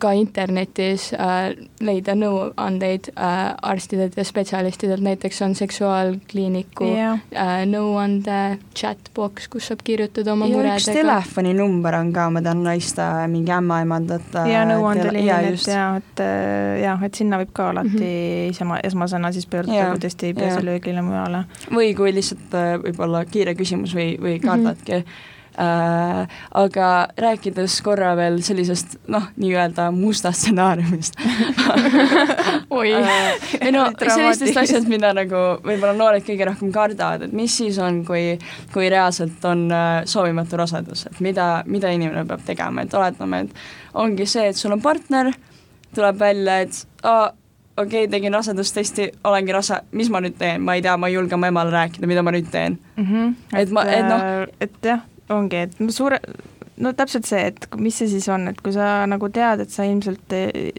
[0.00, 1.50] ka internetis äh,
[1.84, 7.20] leida nõuandeid äh, arstidelt ja spetsialistidelt, näiteks on seksuaalkliiniku yeah.
[7.34, 10.80] äh, nõuande chatbox, kus saab kirjutada oma ja muredega.
[10.80, 16.80] üks telefoninumber on ka, ma tean naiste mingi ämmaemandate ja nõuandeliin, et jaa, et äh,
[16.84, 18.50] jah, et sinna võib ka alati mm -hmm.
[18.56, 21.44] esma, esmasena siis pöörduda, kui tõesti ei pääse löögile mujale.
[21.70, 26.38] või kui lihtsalt äh, võib-olla kiire küsimus või, või kardadki mm -hmm äh,.
[26.54, 26.88] aga
[27.18, 31.18] rääkides korra veel sellisest noh, nii-öelda mustast stsenaariumist
[32.78, 33.56] oi äh,.
[33.60, 33.86] ei no
[34.16, 38.36] sellistest asjadest, mida nagu võib-olla noored kõige rohkem kardavad, et mis siis on, kui,
[38.74, 43.96] kui reaalselt on äh, soovimatu rasedus, et mida, mida inimene peab tegema, et oletame, et
[43.96, 45.32] ongi see, et sul on partner,
[45.96, 47.30] tuleb välja, et aa,
[47.76, 51.16] okei okay,, tegin rasedustesti, olengi rase, mis ma nüüd teen, ma ei tea, ma ei
[51.16, 53.04] julge oma emale rääkida, mida ma nüüd teen mm.
[53.04, 53.34] -hmm.
[53.52, 54.24] et, et ma, et noh.
[54.24, 56.20] Äh, et jah, ongi, et no suure,
[56.82, 59.86] no täpselt see, et mis see siis on, et kui sa nagu tead, et sa
[59.88, 60.36] ilmselt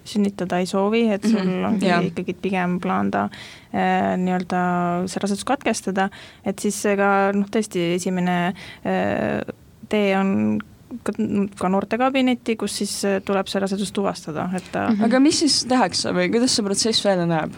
[0.07, 2.05] sünnitada ei soovi, et sul mm -hmm, ongi yeah.
[2.05, 3.27] ikkagi pigem plaan ta
[3.73, 4.61] äh, nii-öelda
[5.07, 6.09] see rasedus katkestada,
[6.45, 9.41] et siis ka noh, tõesti esimene äh,
[9.89, 10.59] tee on
[11.03, 11.13] ka,
[11.59, 15.05] ka noortekabinetti, kus siis tuleb see rasedus tuvastada, et ta mm -hmm.
[15.05, 17.53] aga mis siis tehakse või kuidas see protsess välja näeb?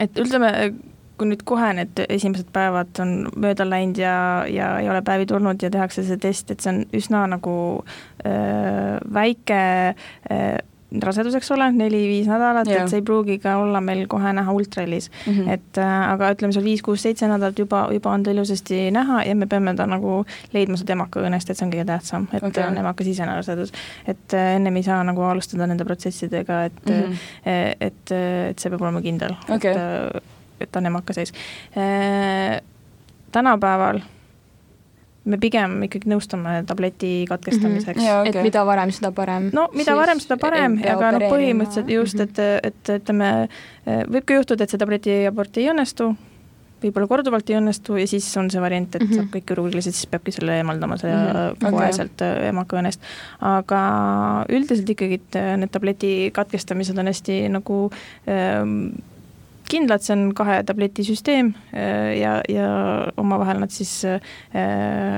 [0.00, 0.74] et ütleme,
[1.20, 4.14] kui nüüd kohe need esimesed päevad on mööda läinud ja,
[4.48, 7.54] ja ei ole päevi tulnud ja tehakse see test, et see on üsna nagu
[8.24, 9.60] äh, väike
[9.92, 10.58] äh,
[11.04, 15.10] rasedus, eks ole, neli-viis nädalat, et see ei pruugi ka olla meil kohe näha ultrahelis
[15.10, 15.32] mm.
[15.32, 15.52] -hmm.
[15.52, 19.46] et äh, aga ütleme seal viis-kuus-seitse nädalat juba, juba on ta ilusasti näha ja me
[19.46, 22.66] peame ta nagu leidma sealt emakaõõnest, et see on kõige tähtsam, et okay.
[22.66, 23.72] on emakasisene rasedus.
[24.06, 27.16] et äh, ennem ei saa nagu alustada nende protsessidega, et mm, -hmm.
[27.80, 28.12] et,
[28.50, 29.74] et see peab olema kindel okay.
[29.74, 31.34] et et on emaka sees.
[31.76, 32.60] Äh,
[33.32, 34.00] tänapäeval
[35.24, 38.06] me pigem ikkagi nõustame tableti katkestamiseks mm.
[38.06, 38.28] -hmm.
[38.28, 38.40] Okay.
[38.40, 39.50] et mida varem, seda parem.
[39.52, 42.22] no mida siis varem, seda parem, aga noh, põhimõtteliselt just, mhm.
[42.22, 43.30] et, et ütleme,
[44.08, 46.08] võib ka juhtuda, et see tabletiabort ei õnnestu,
[46.80, 49.20] võib-olla korduvalt ei õnnestu ja siis on see variant, et mm -hmm.
[49.20, 51.70] saab kõik kirurgiliselt, siis peabki selle eemaldama selle mm -hmm.
[51.70, 52.48] koheselt okay.
[52.48, 53.00] emakõõnest.
[53.40, 53.80] aga
[54.48, 55.20] üldiselt ikkagi
[55.56, 57.90] need tableti katkestamised on hästi nagu
[58.28, 58.88] ähm,
[59.70, 62.68] kindlad, see on kahe tableti süsteem äh, ja, ja
[63.20, 64.20] omavahel nad siis äh,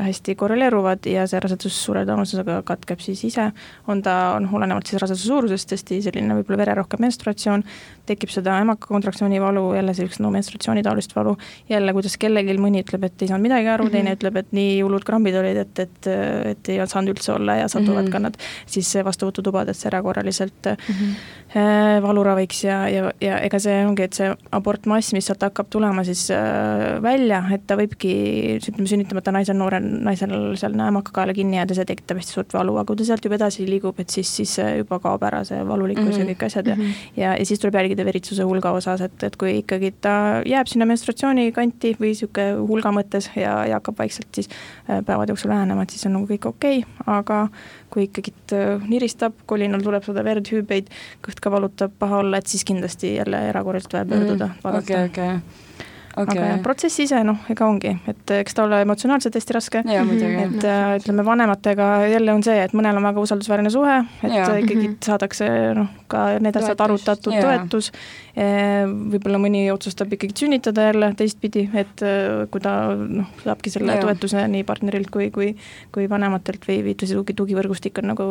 [0.06, 3.50] hästi korreleeruvad ja see rasedus suure tõenäosusega katkeb siis ise.
[3.88, 7.64] on ta, on olenevalt siis raseduse suurusest tõesti selline võib-olla vererohke menstratsioon,
[8.06, 11.36] tekib seda emaka kontraktsiooni valu, jälle sellist no menstratsioonitaolist valu,
[11.70, 13.92] jälle kuidas kellelgi mõni ütleb, et ei saanud midagi aru mm, -hmm.
[13.92, 16.10] teine ütleb, et nii hullud krambid olid, et, et,
[16.52, 18.12] et ei saanud üldse olla ja satuvad mm -hmm.
[18.12, 22.02] ka nad siis vastuvõtutubadesse erakorraliselt mm -hmm.
[22.02, 26.30] valuraviks ja, ja, ja ega see ongi, et see abortmass, mis sealt hakkab tulema siis
[26.30, 28.12] äh, välja, et ta võibki,
[28.56, 32.84] ütleme, sünnitamata naisel, noorel naisel seal emakakaela kinni jääda, see tekitab hästi suurt valu, aga
[32.86, 36.10] kui ta sealt juba edasi liigub, et siis, siis juba kaob ära see valulikkus mm
[36.10, 36.18] -hmm.
[36.18, 36.32] ja mhm.
[36.32, 37.10] kõik asjad ja mm -hmm.
[37.16, 40.86] ja, ja siis tuleb jälgida veritsuse hulga osas, et, et kui ikkagi ta jääb sinna
[40.88, 44.48] menstratsiooni kanti või niisugune hulga mõttes ja, ja hakkab vaikselt siis
[44.88, 47.46] äh, päevade jooksul vähenema, et siis on nagu kõik okei okay,, aga
[47.92, 50.90] kui ikkagi äh, niristab, kolinal tuleb seda verd, hüübeid,
[51.24, 55.90] kõht ka valutab paha olla, et siis kindlasti jälle erakorraliselt vaja pöörduda mm,, okei, okei.
[56.16, 56.36] Okei.
[56.38, 60.66] aga jah, protsess ise noh, ega ongi, et eks ta ole emotsionaalselt hästi raske et
[60.68, 64.48] äh, ütleme, vanematega jälle on see, et mõnel on väga usaldusväärne suhe, et ja.
[64.60, 64.96] ikkagi Mhm.
[65.04, 65.48] saadakse
[65.78, 67.92] noh, ka need asjad arutatud, toetus,
[69.12, 74.04] võib-olla mõni otsustab ikkagi sünnitada jälle teistpidi, et äh, kui ta noh, saabki selle Jaa.
[74.06, 75.52] toetuse nii partnerilt kui, kui
[75.92, 78.26] kui vanematelt või, või see tugi, tugivõrgustik on nagu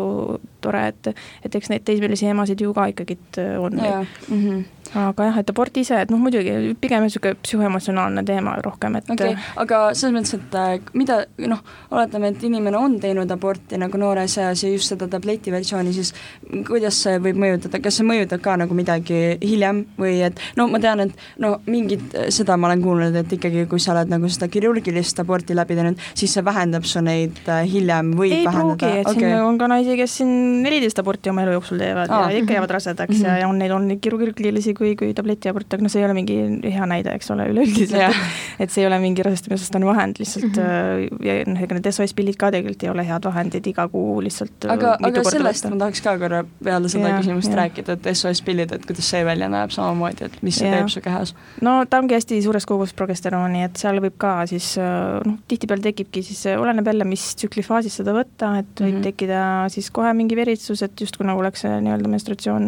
[0.62, 1.12] tore, et
[1.46, 3.78] et eks neid teismelisi emasid ju ka ikkagi äh, on.
[3.82, 4.64] jaa, mhm.
[4.98, 9.34] Aga jah, et abort ise, et noh muidugi pigem niisugune psühhoemotsionaalne teema rohkem, et okei
[9.34, 11.22] okay., aga selles mõttes, et äh, mida
[11.52, 11.62] noh,
[11.92, 16.14] oletame, et inimene on teinud aborti nagu noores eas ja just seda tabletiversiooni, siis
[16.68, 20.82] kuidas see võib mõjutada, kas see mõjutab ka nagu midagi hiljem või et no ma
[20.84, 24.52] tean, et no mingid, seda ma olen kuulnud, et ikkagi kui sa oled nagu seda
[24.52, 29.06] kirurgilist aborti läbi teinud, siis see vähendab su neid äh, hiljem, võib ei vähendada pruugi,
[29.06, 30.36] et siin on ka naisi, kes siin
[30.66, 32.28] neliteist aborti oma elu jooksul teevad Aa.
[32.32, 33.26] ja ikka jäävad rasedaks Mhm.
[33.26, 36.38] ja, ja on neid on kirurgilisi kui, kui tabletiaborte, aga noh, see ei ole mingi
[36.74, 38.18] hea näide, eks ole, üleüldiselt.
[38.62, 41.26] et see ei ole mingi rasestamisvastane vahend lihtsalt mm -hmm.
[41.26, 44.68] ja noh, ega need SOS pillid ka tegelikult ei ole head vahendid iga kuu lihtsalt
[44.68, 45.74] äh, aga, aga sellest võtta.
[45.74, 47.60] ma tahaks ka korra peale seda Jaa, küsimust jah.
[47.62, 50.82] rääkida, et SOS pillid, et kuidas see välja näeb samamoodi, et mis see Jaa.
[50.82, 51.36] teeb su kehas.
[51.62, 55.86] no ta ongi hästi suures kogus progesterooni, et seal võib ka siis äh, noh, tihtipeale
[55.90, 59.04] tekibki siis, oleneb jälle, mis tsüklifaasis seda võtta, et võib mm -hmm.
[59.10, 59.42] tekkida
[59.74, 62.68] siis kohe mingi veritsus, et justkui nagu oleks see nii-öelda menstratsioon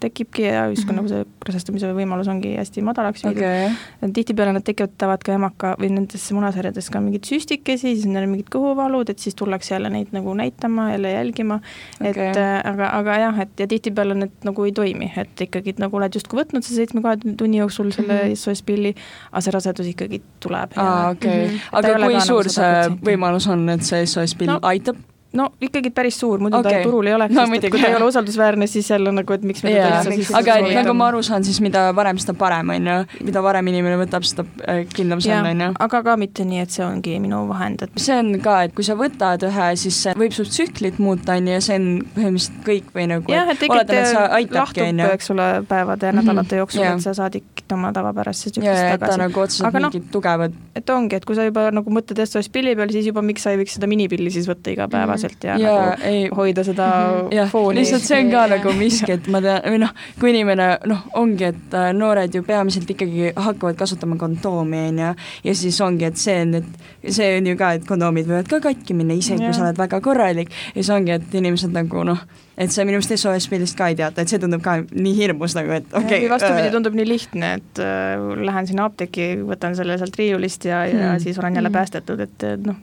[0.00, 0.98] tekibki ja justkui mm.
[0.98, 1.02] -hmm.
[1.02, 4.10] nagu see rasestumise võimalus ongi hästi madalaks viidud okay..
[4.16, 8.50] tihtipeale nad tekitavad ka emaka või nendes munasarjades ka mingeid süstikesi, siis neil on mingid
[8.54, 11.60] kõhuvalud, et siis tullakse jälle neid nagu näitama, jälle jälgima
[12.00, 12.30] et Okei.
[12.30, 16.14] äh, aga, aga jah, et ja tihtipeale need nagu ei toimi, et ikkagi nagu oled
[16.14, 18.34] justkui võtnud see seitsme-kahe tunni jooksul selle Mhm.
[18.38, 18.94] SOS pilli,
[19.32, 20.72] aga see rasedus ikkagi tuleb.
[20.76, 22.74] aa okei Mhm., aga kui nagu suur see
[23.04, 24.96] võimalus on, et see SOS pill No, aitab?
[25.34, 26.80] No ikkagi päris suur, muidu okay.
[26.80, 29.36] Ta turul ei oleks No sest et kui ta ei ole usaldusväärne, siis jälle nagu,
[29.36, 32.18] et miks me teda jaa üldse, aga et nagu ma aru saan, siis mida varem,
[32.22, 32.96] seda parem, on ju.
[33.28, 35.70] mida varem inimene võtab, seda äh, kindlam see on, on ju.
[35.86, 38.86] aga ka mitte nii, et see ongi minu vahend, et see on ka, et kui
[38.86, 42.60] sa võtad ühe, siis see võib su tsüklit muuta, on ju, ja see on põhimõtteliselt
[42.68, 46.26] kõik või nagu, jah, et tegelikult lahtub, eks ole, päevade ja Mhm.
[46.28, 46.94] nädalate jooksul Jaa.
[46.94, 49.18] et sa saad ikka oma tavapärasesse tsüklisse et ta tagasi.
[49.18, 52.74] nagu otseselt noh, mingid tugevad, et ongi, et kui sa juba nagu mõtled SOS pilli
[52.76, 55.74] peale, siis juba miks sa ei võiks seda minipilli siis võtta igapäevaselt ja, ja ja
[55.90, 57.32] nagu ei, hoida seda Mhm.
[57.32, 57.78] jah, fooni.
[57.80, 61.44] lihtsalt see on ka nagu miski, et ma tean, või noh, kui inimene noh, ongi,
[61.44, 65.10] et äh, noored ju peamiselt ikkagi hakkavad kasutama kondoomi, on ju,
[65.44, 68.60] ja siis ongi, et see on, et see on ju ka, et kondoomid võivad ka
[68.60, 72.18] katki minna, isegi kui sa oled väga korralik ja siis ongi, et inimesed nagu noh,
[72.56, 75.54] et see minu meelest SOS pillist ka ei teata, et see tundub ka nii hirmus
[75.58, 79.74] nagu, et okei või vastupidi, äh, tundub nii lihtne, et äh, lähen sinna apteeki, võtan
[79.74, 81.18] selle sealt riiulist ja, ja Hmm.
[81.20, 81.74] siis olen jälle Hmm.
[81.80, 82.76] päästetud, et noh,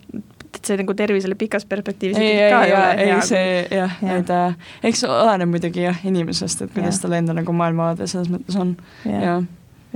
[0.62, 3.22] et see nagu tervisele pikas perspektiivis ei, ei, ka ei ole ei, hea.
[3.26, 4.20] see jah, Jah.
[4.20, 8.60] et äh, eks oleneb muidugi jah inimesest, et kuidas tal endal nagu maailmavaade selles mõttes
[8.62, 8.76] on,
[9.08, 9.48] jah jah.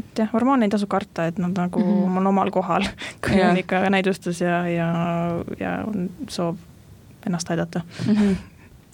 [0.02, 2.02] et jah, hormoone ei tasu karta, et nad nagu mm.
[2.02, 2.18] -hmm.
[2.18, 2.90] on omal kohal,
[3.26, 3.52] kui Jah.
[3.52, 4.90] on ikka näidustus ja, ja,
[5.60, 6.58] ja on soov
[7.26, 7.82] ennast aidata.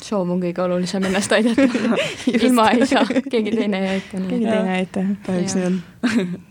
[0.04, 1.68] soov on kõige olulisem ennast aidata.
[2.36, 4.18] ilma ei saa, keegi teine ei aita.
[4.18, 5.82] keegi teine ei aita, kahjuks nii on.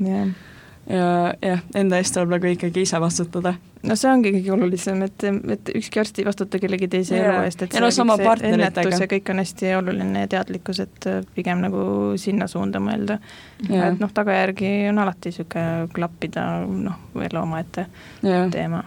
[0.07, 0.31] jah.
[0.91, 3.55] ja jah, enda eest tuleb nagu ikkagi ise vastutada.
[3.87, 5.25] no see ongi kõige olulisem, et,
[5.55, 7.33] et ükski arst ei vastuta kellegi teise Jaa.
[7.33, 10.83] elu eest, et Ja no see sama ennetus ja kõik on hästi oluline ja teadlikkus,
[10.85, 11.83] et pigem nagu
[12.21, 13.21] sinna suunda mõelda.
[13.69, 13.93] Jaa.
[13.93, 17.87] et noh, tagajärgi on alati niisugune klappida, noh, veel omaette
[18.23, 18.85] jah, teema.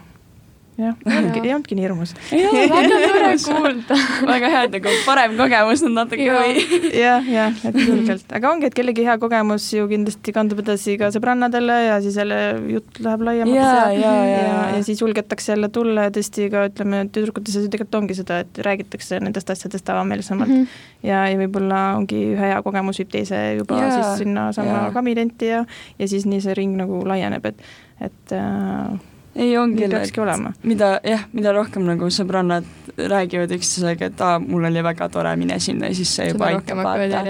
[0.78, 2.14] jah, ei olnudki, nii hirmus.
[2.32, 3.98] väga tore kuulda.
[4.26, 6.64] väga hea, et nagu parem kogemus on natuke või.
[7.04, 11.12] jah, jah, et julgelt, aga ongi, et kellegi hea kogemus ju kindlasti kandub edasi ka
[11.14, 12.40] sõbrannadele ja siis jälle
[12.74, 14.34] jutt läheb laiemaks Jaa, jaa, ja, jaa.
[14.34, 18.18] ja, ja siis julgetakse jälle tulla ja tõesti ka ütleme, tüdrukute seas ju tegelikult ongi
[18.18, 20.66] seda, et räägitakse nendest asjadest avameelsemalt mm.
[20.66, 21.08] -hmm.
[21.10, 24.84] ja, ja võib-olla ongi ühe hea kogemus viib teise juba yeah, siis sinnasamma jaa.
[24.88, 24.94] yeah.
[24.94, 25.66] kaminenti ja,
[26.00, 27.66] ja siis nii see ring nagu laieneb, et,
[28.02, 29.02] et äh,
[29.36, 30.54] ei, ongi peakski olema.
[30.64, 32.68] mida jah, mida rohkem nagu sõbrannad
[32.98, 36.84] räägivad üksteisega, et aa, mul oli väga tore, mine sinna ja siis see juba aitab
[36.84, 37.24] vaata.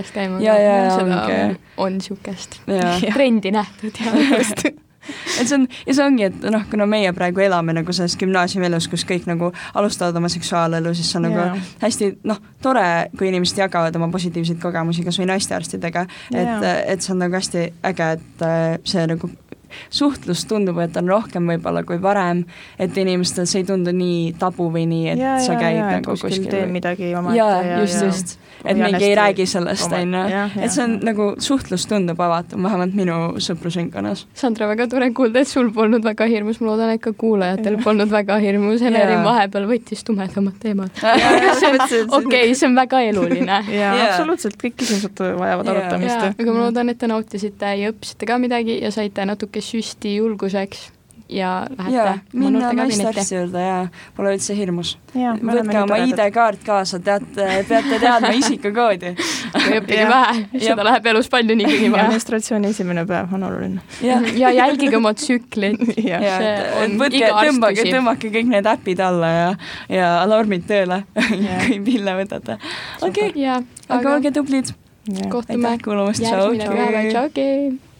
[0.43, 1.59] jaa, jaa, seda ongi.
[1.77, 2.59] on, niisugust
[3.17, 4.81] trendi nähtud ja
[5.39, 8.87] et see on, ja see ongi, et noh, kuna meie praegu elame nagu selles gümnaasiumielus,
[8.91, 11.61] kus kõik nagu alustavad oma seksuaalelu, siis see on nagu Jaa.
[11.83, 12.85] hästi noh, tore,
[13.19, 17.37] kui inimesed jagavad oma positiivseid kogemusi kas või naistearstidega, et Jaa., et see on nagu
[17.39, 19.29] hästi äge, et äh, see nagu
[19.89, 22.43] suhtlus tundub, et on rohkem võib-olla kui varem,
[22.79, 25.89] et inimestel see ei tundu nii tabu või nii, et ja, sa ja, käid ja,
[25.89, 29.47] et nagu kuskil kuskil teen või- midagi oma jaa, just, just, et mingi ei räägi
[29.49, 30.23] sellest, on ju
[30.63, 34.25] et see on nagu suhtlus tundub avatum, vähemalt minu sõprusringkonnas.
[34.37, 38.11] Sandra, väga tore kuulda, et sul polnud väga hirmus, ma loodan, et ka kuulajatel polnud
[38.11, 39.25] väga hirmus, Helerin Jaa.
[39.25, 41.03] vahepeal võttis tumedamat teemat.
[42.19, 43.59] okei, see on väga eluline.
[43.81, 46.27] jaa absoluutselt, kõik küsimused vajavad arutamist.
[46.33, 50.89] Aga ma loodan, et te nautisite ja õppisite ka midagi ja saite natuke süsti julguseks
[51.29, 53.77] ja lähete minna naistearsti juurde ja
[54.15, 54.95] pole üldse hirmus.
[55.13, 55.97] Võtke oma.
[56.07, 59.13] ID-kaart kaasa, teate, peate teadma isikukoodi.
[59.53, 62.09] või õppige vähe, seda läheb elus palju niikuinii ja vaja.
[62.13, 63.85] menstratsiooni esimene päev on oluline.
[64.03, 65.81] jah, ja jälgige oma tsüklit.
[66.11, 66.19] ja
[66.99, 69.49] võtke, tõmbage, tõmmake kõik need äpid alla ja,
[69.89, 71.03] ja alarmid tööle
[71.65, 72.59] kui pille võtate.
[73.01, 74.75] okei aga olge tublid.
[75.29, 77.92] kohtume järgmine nädal, tšau.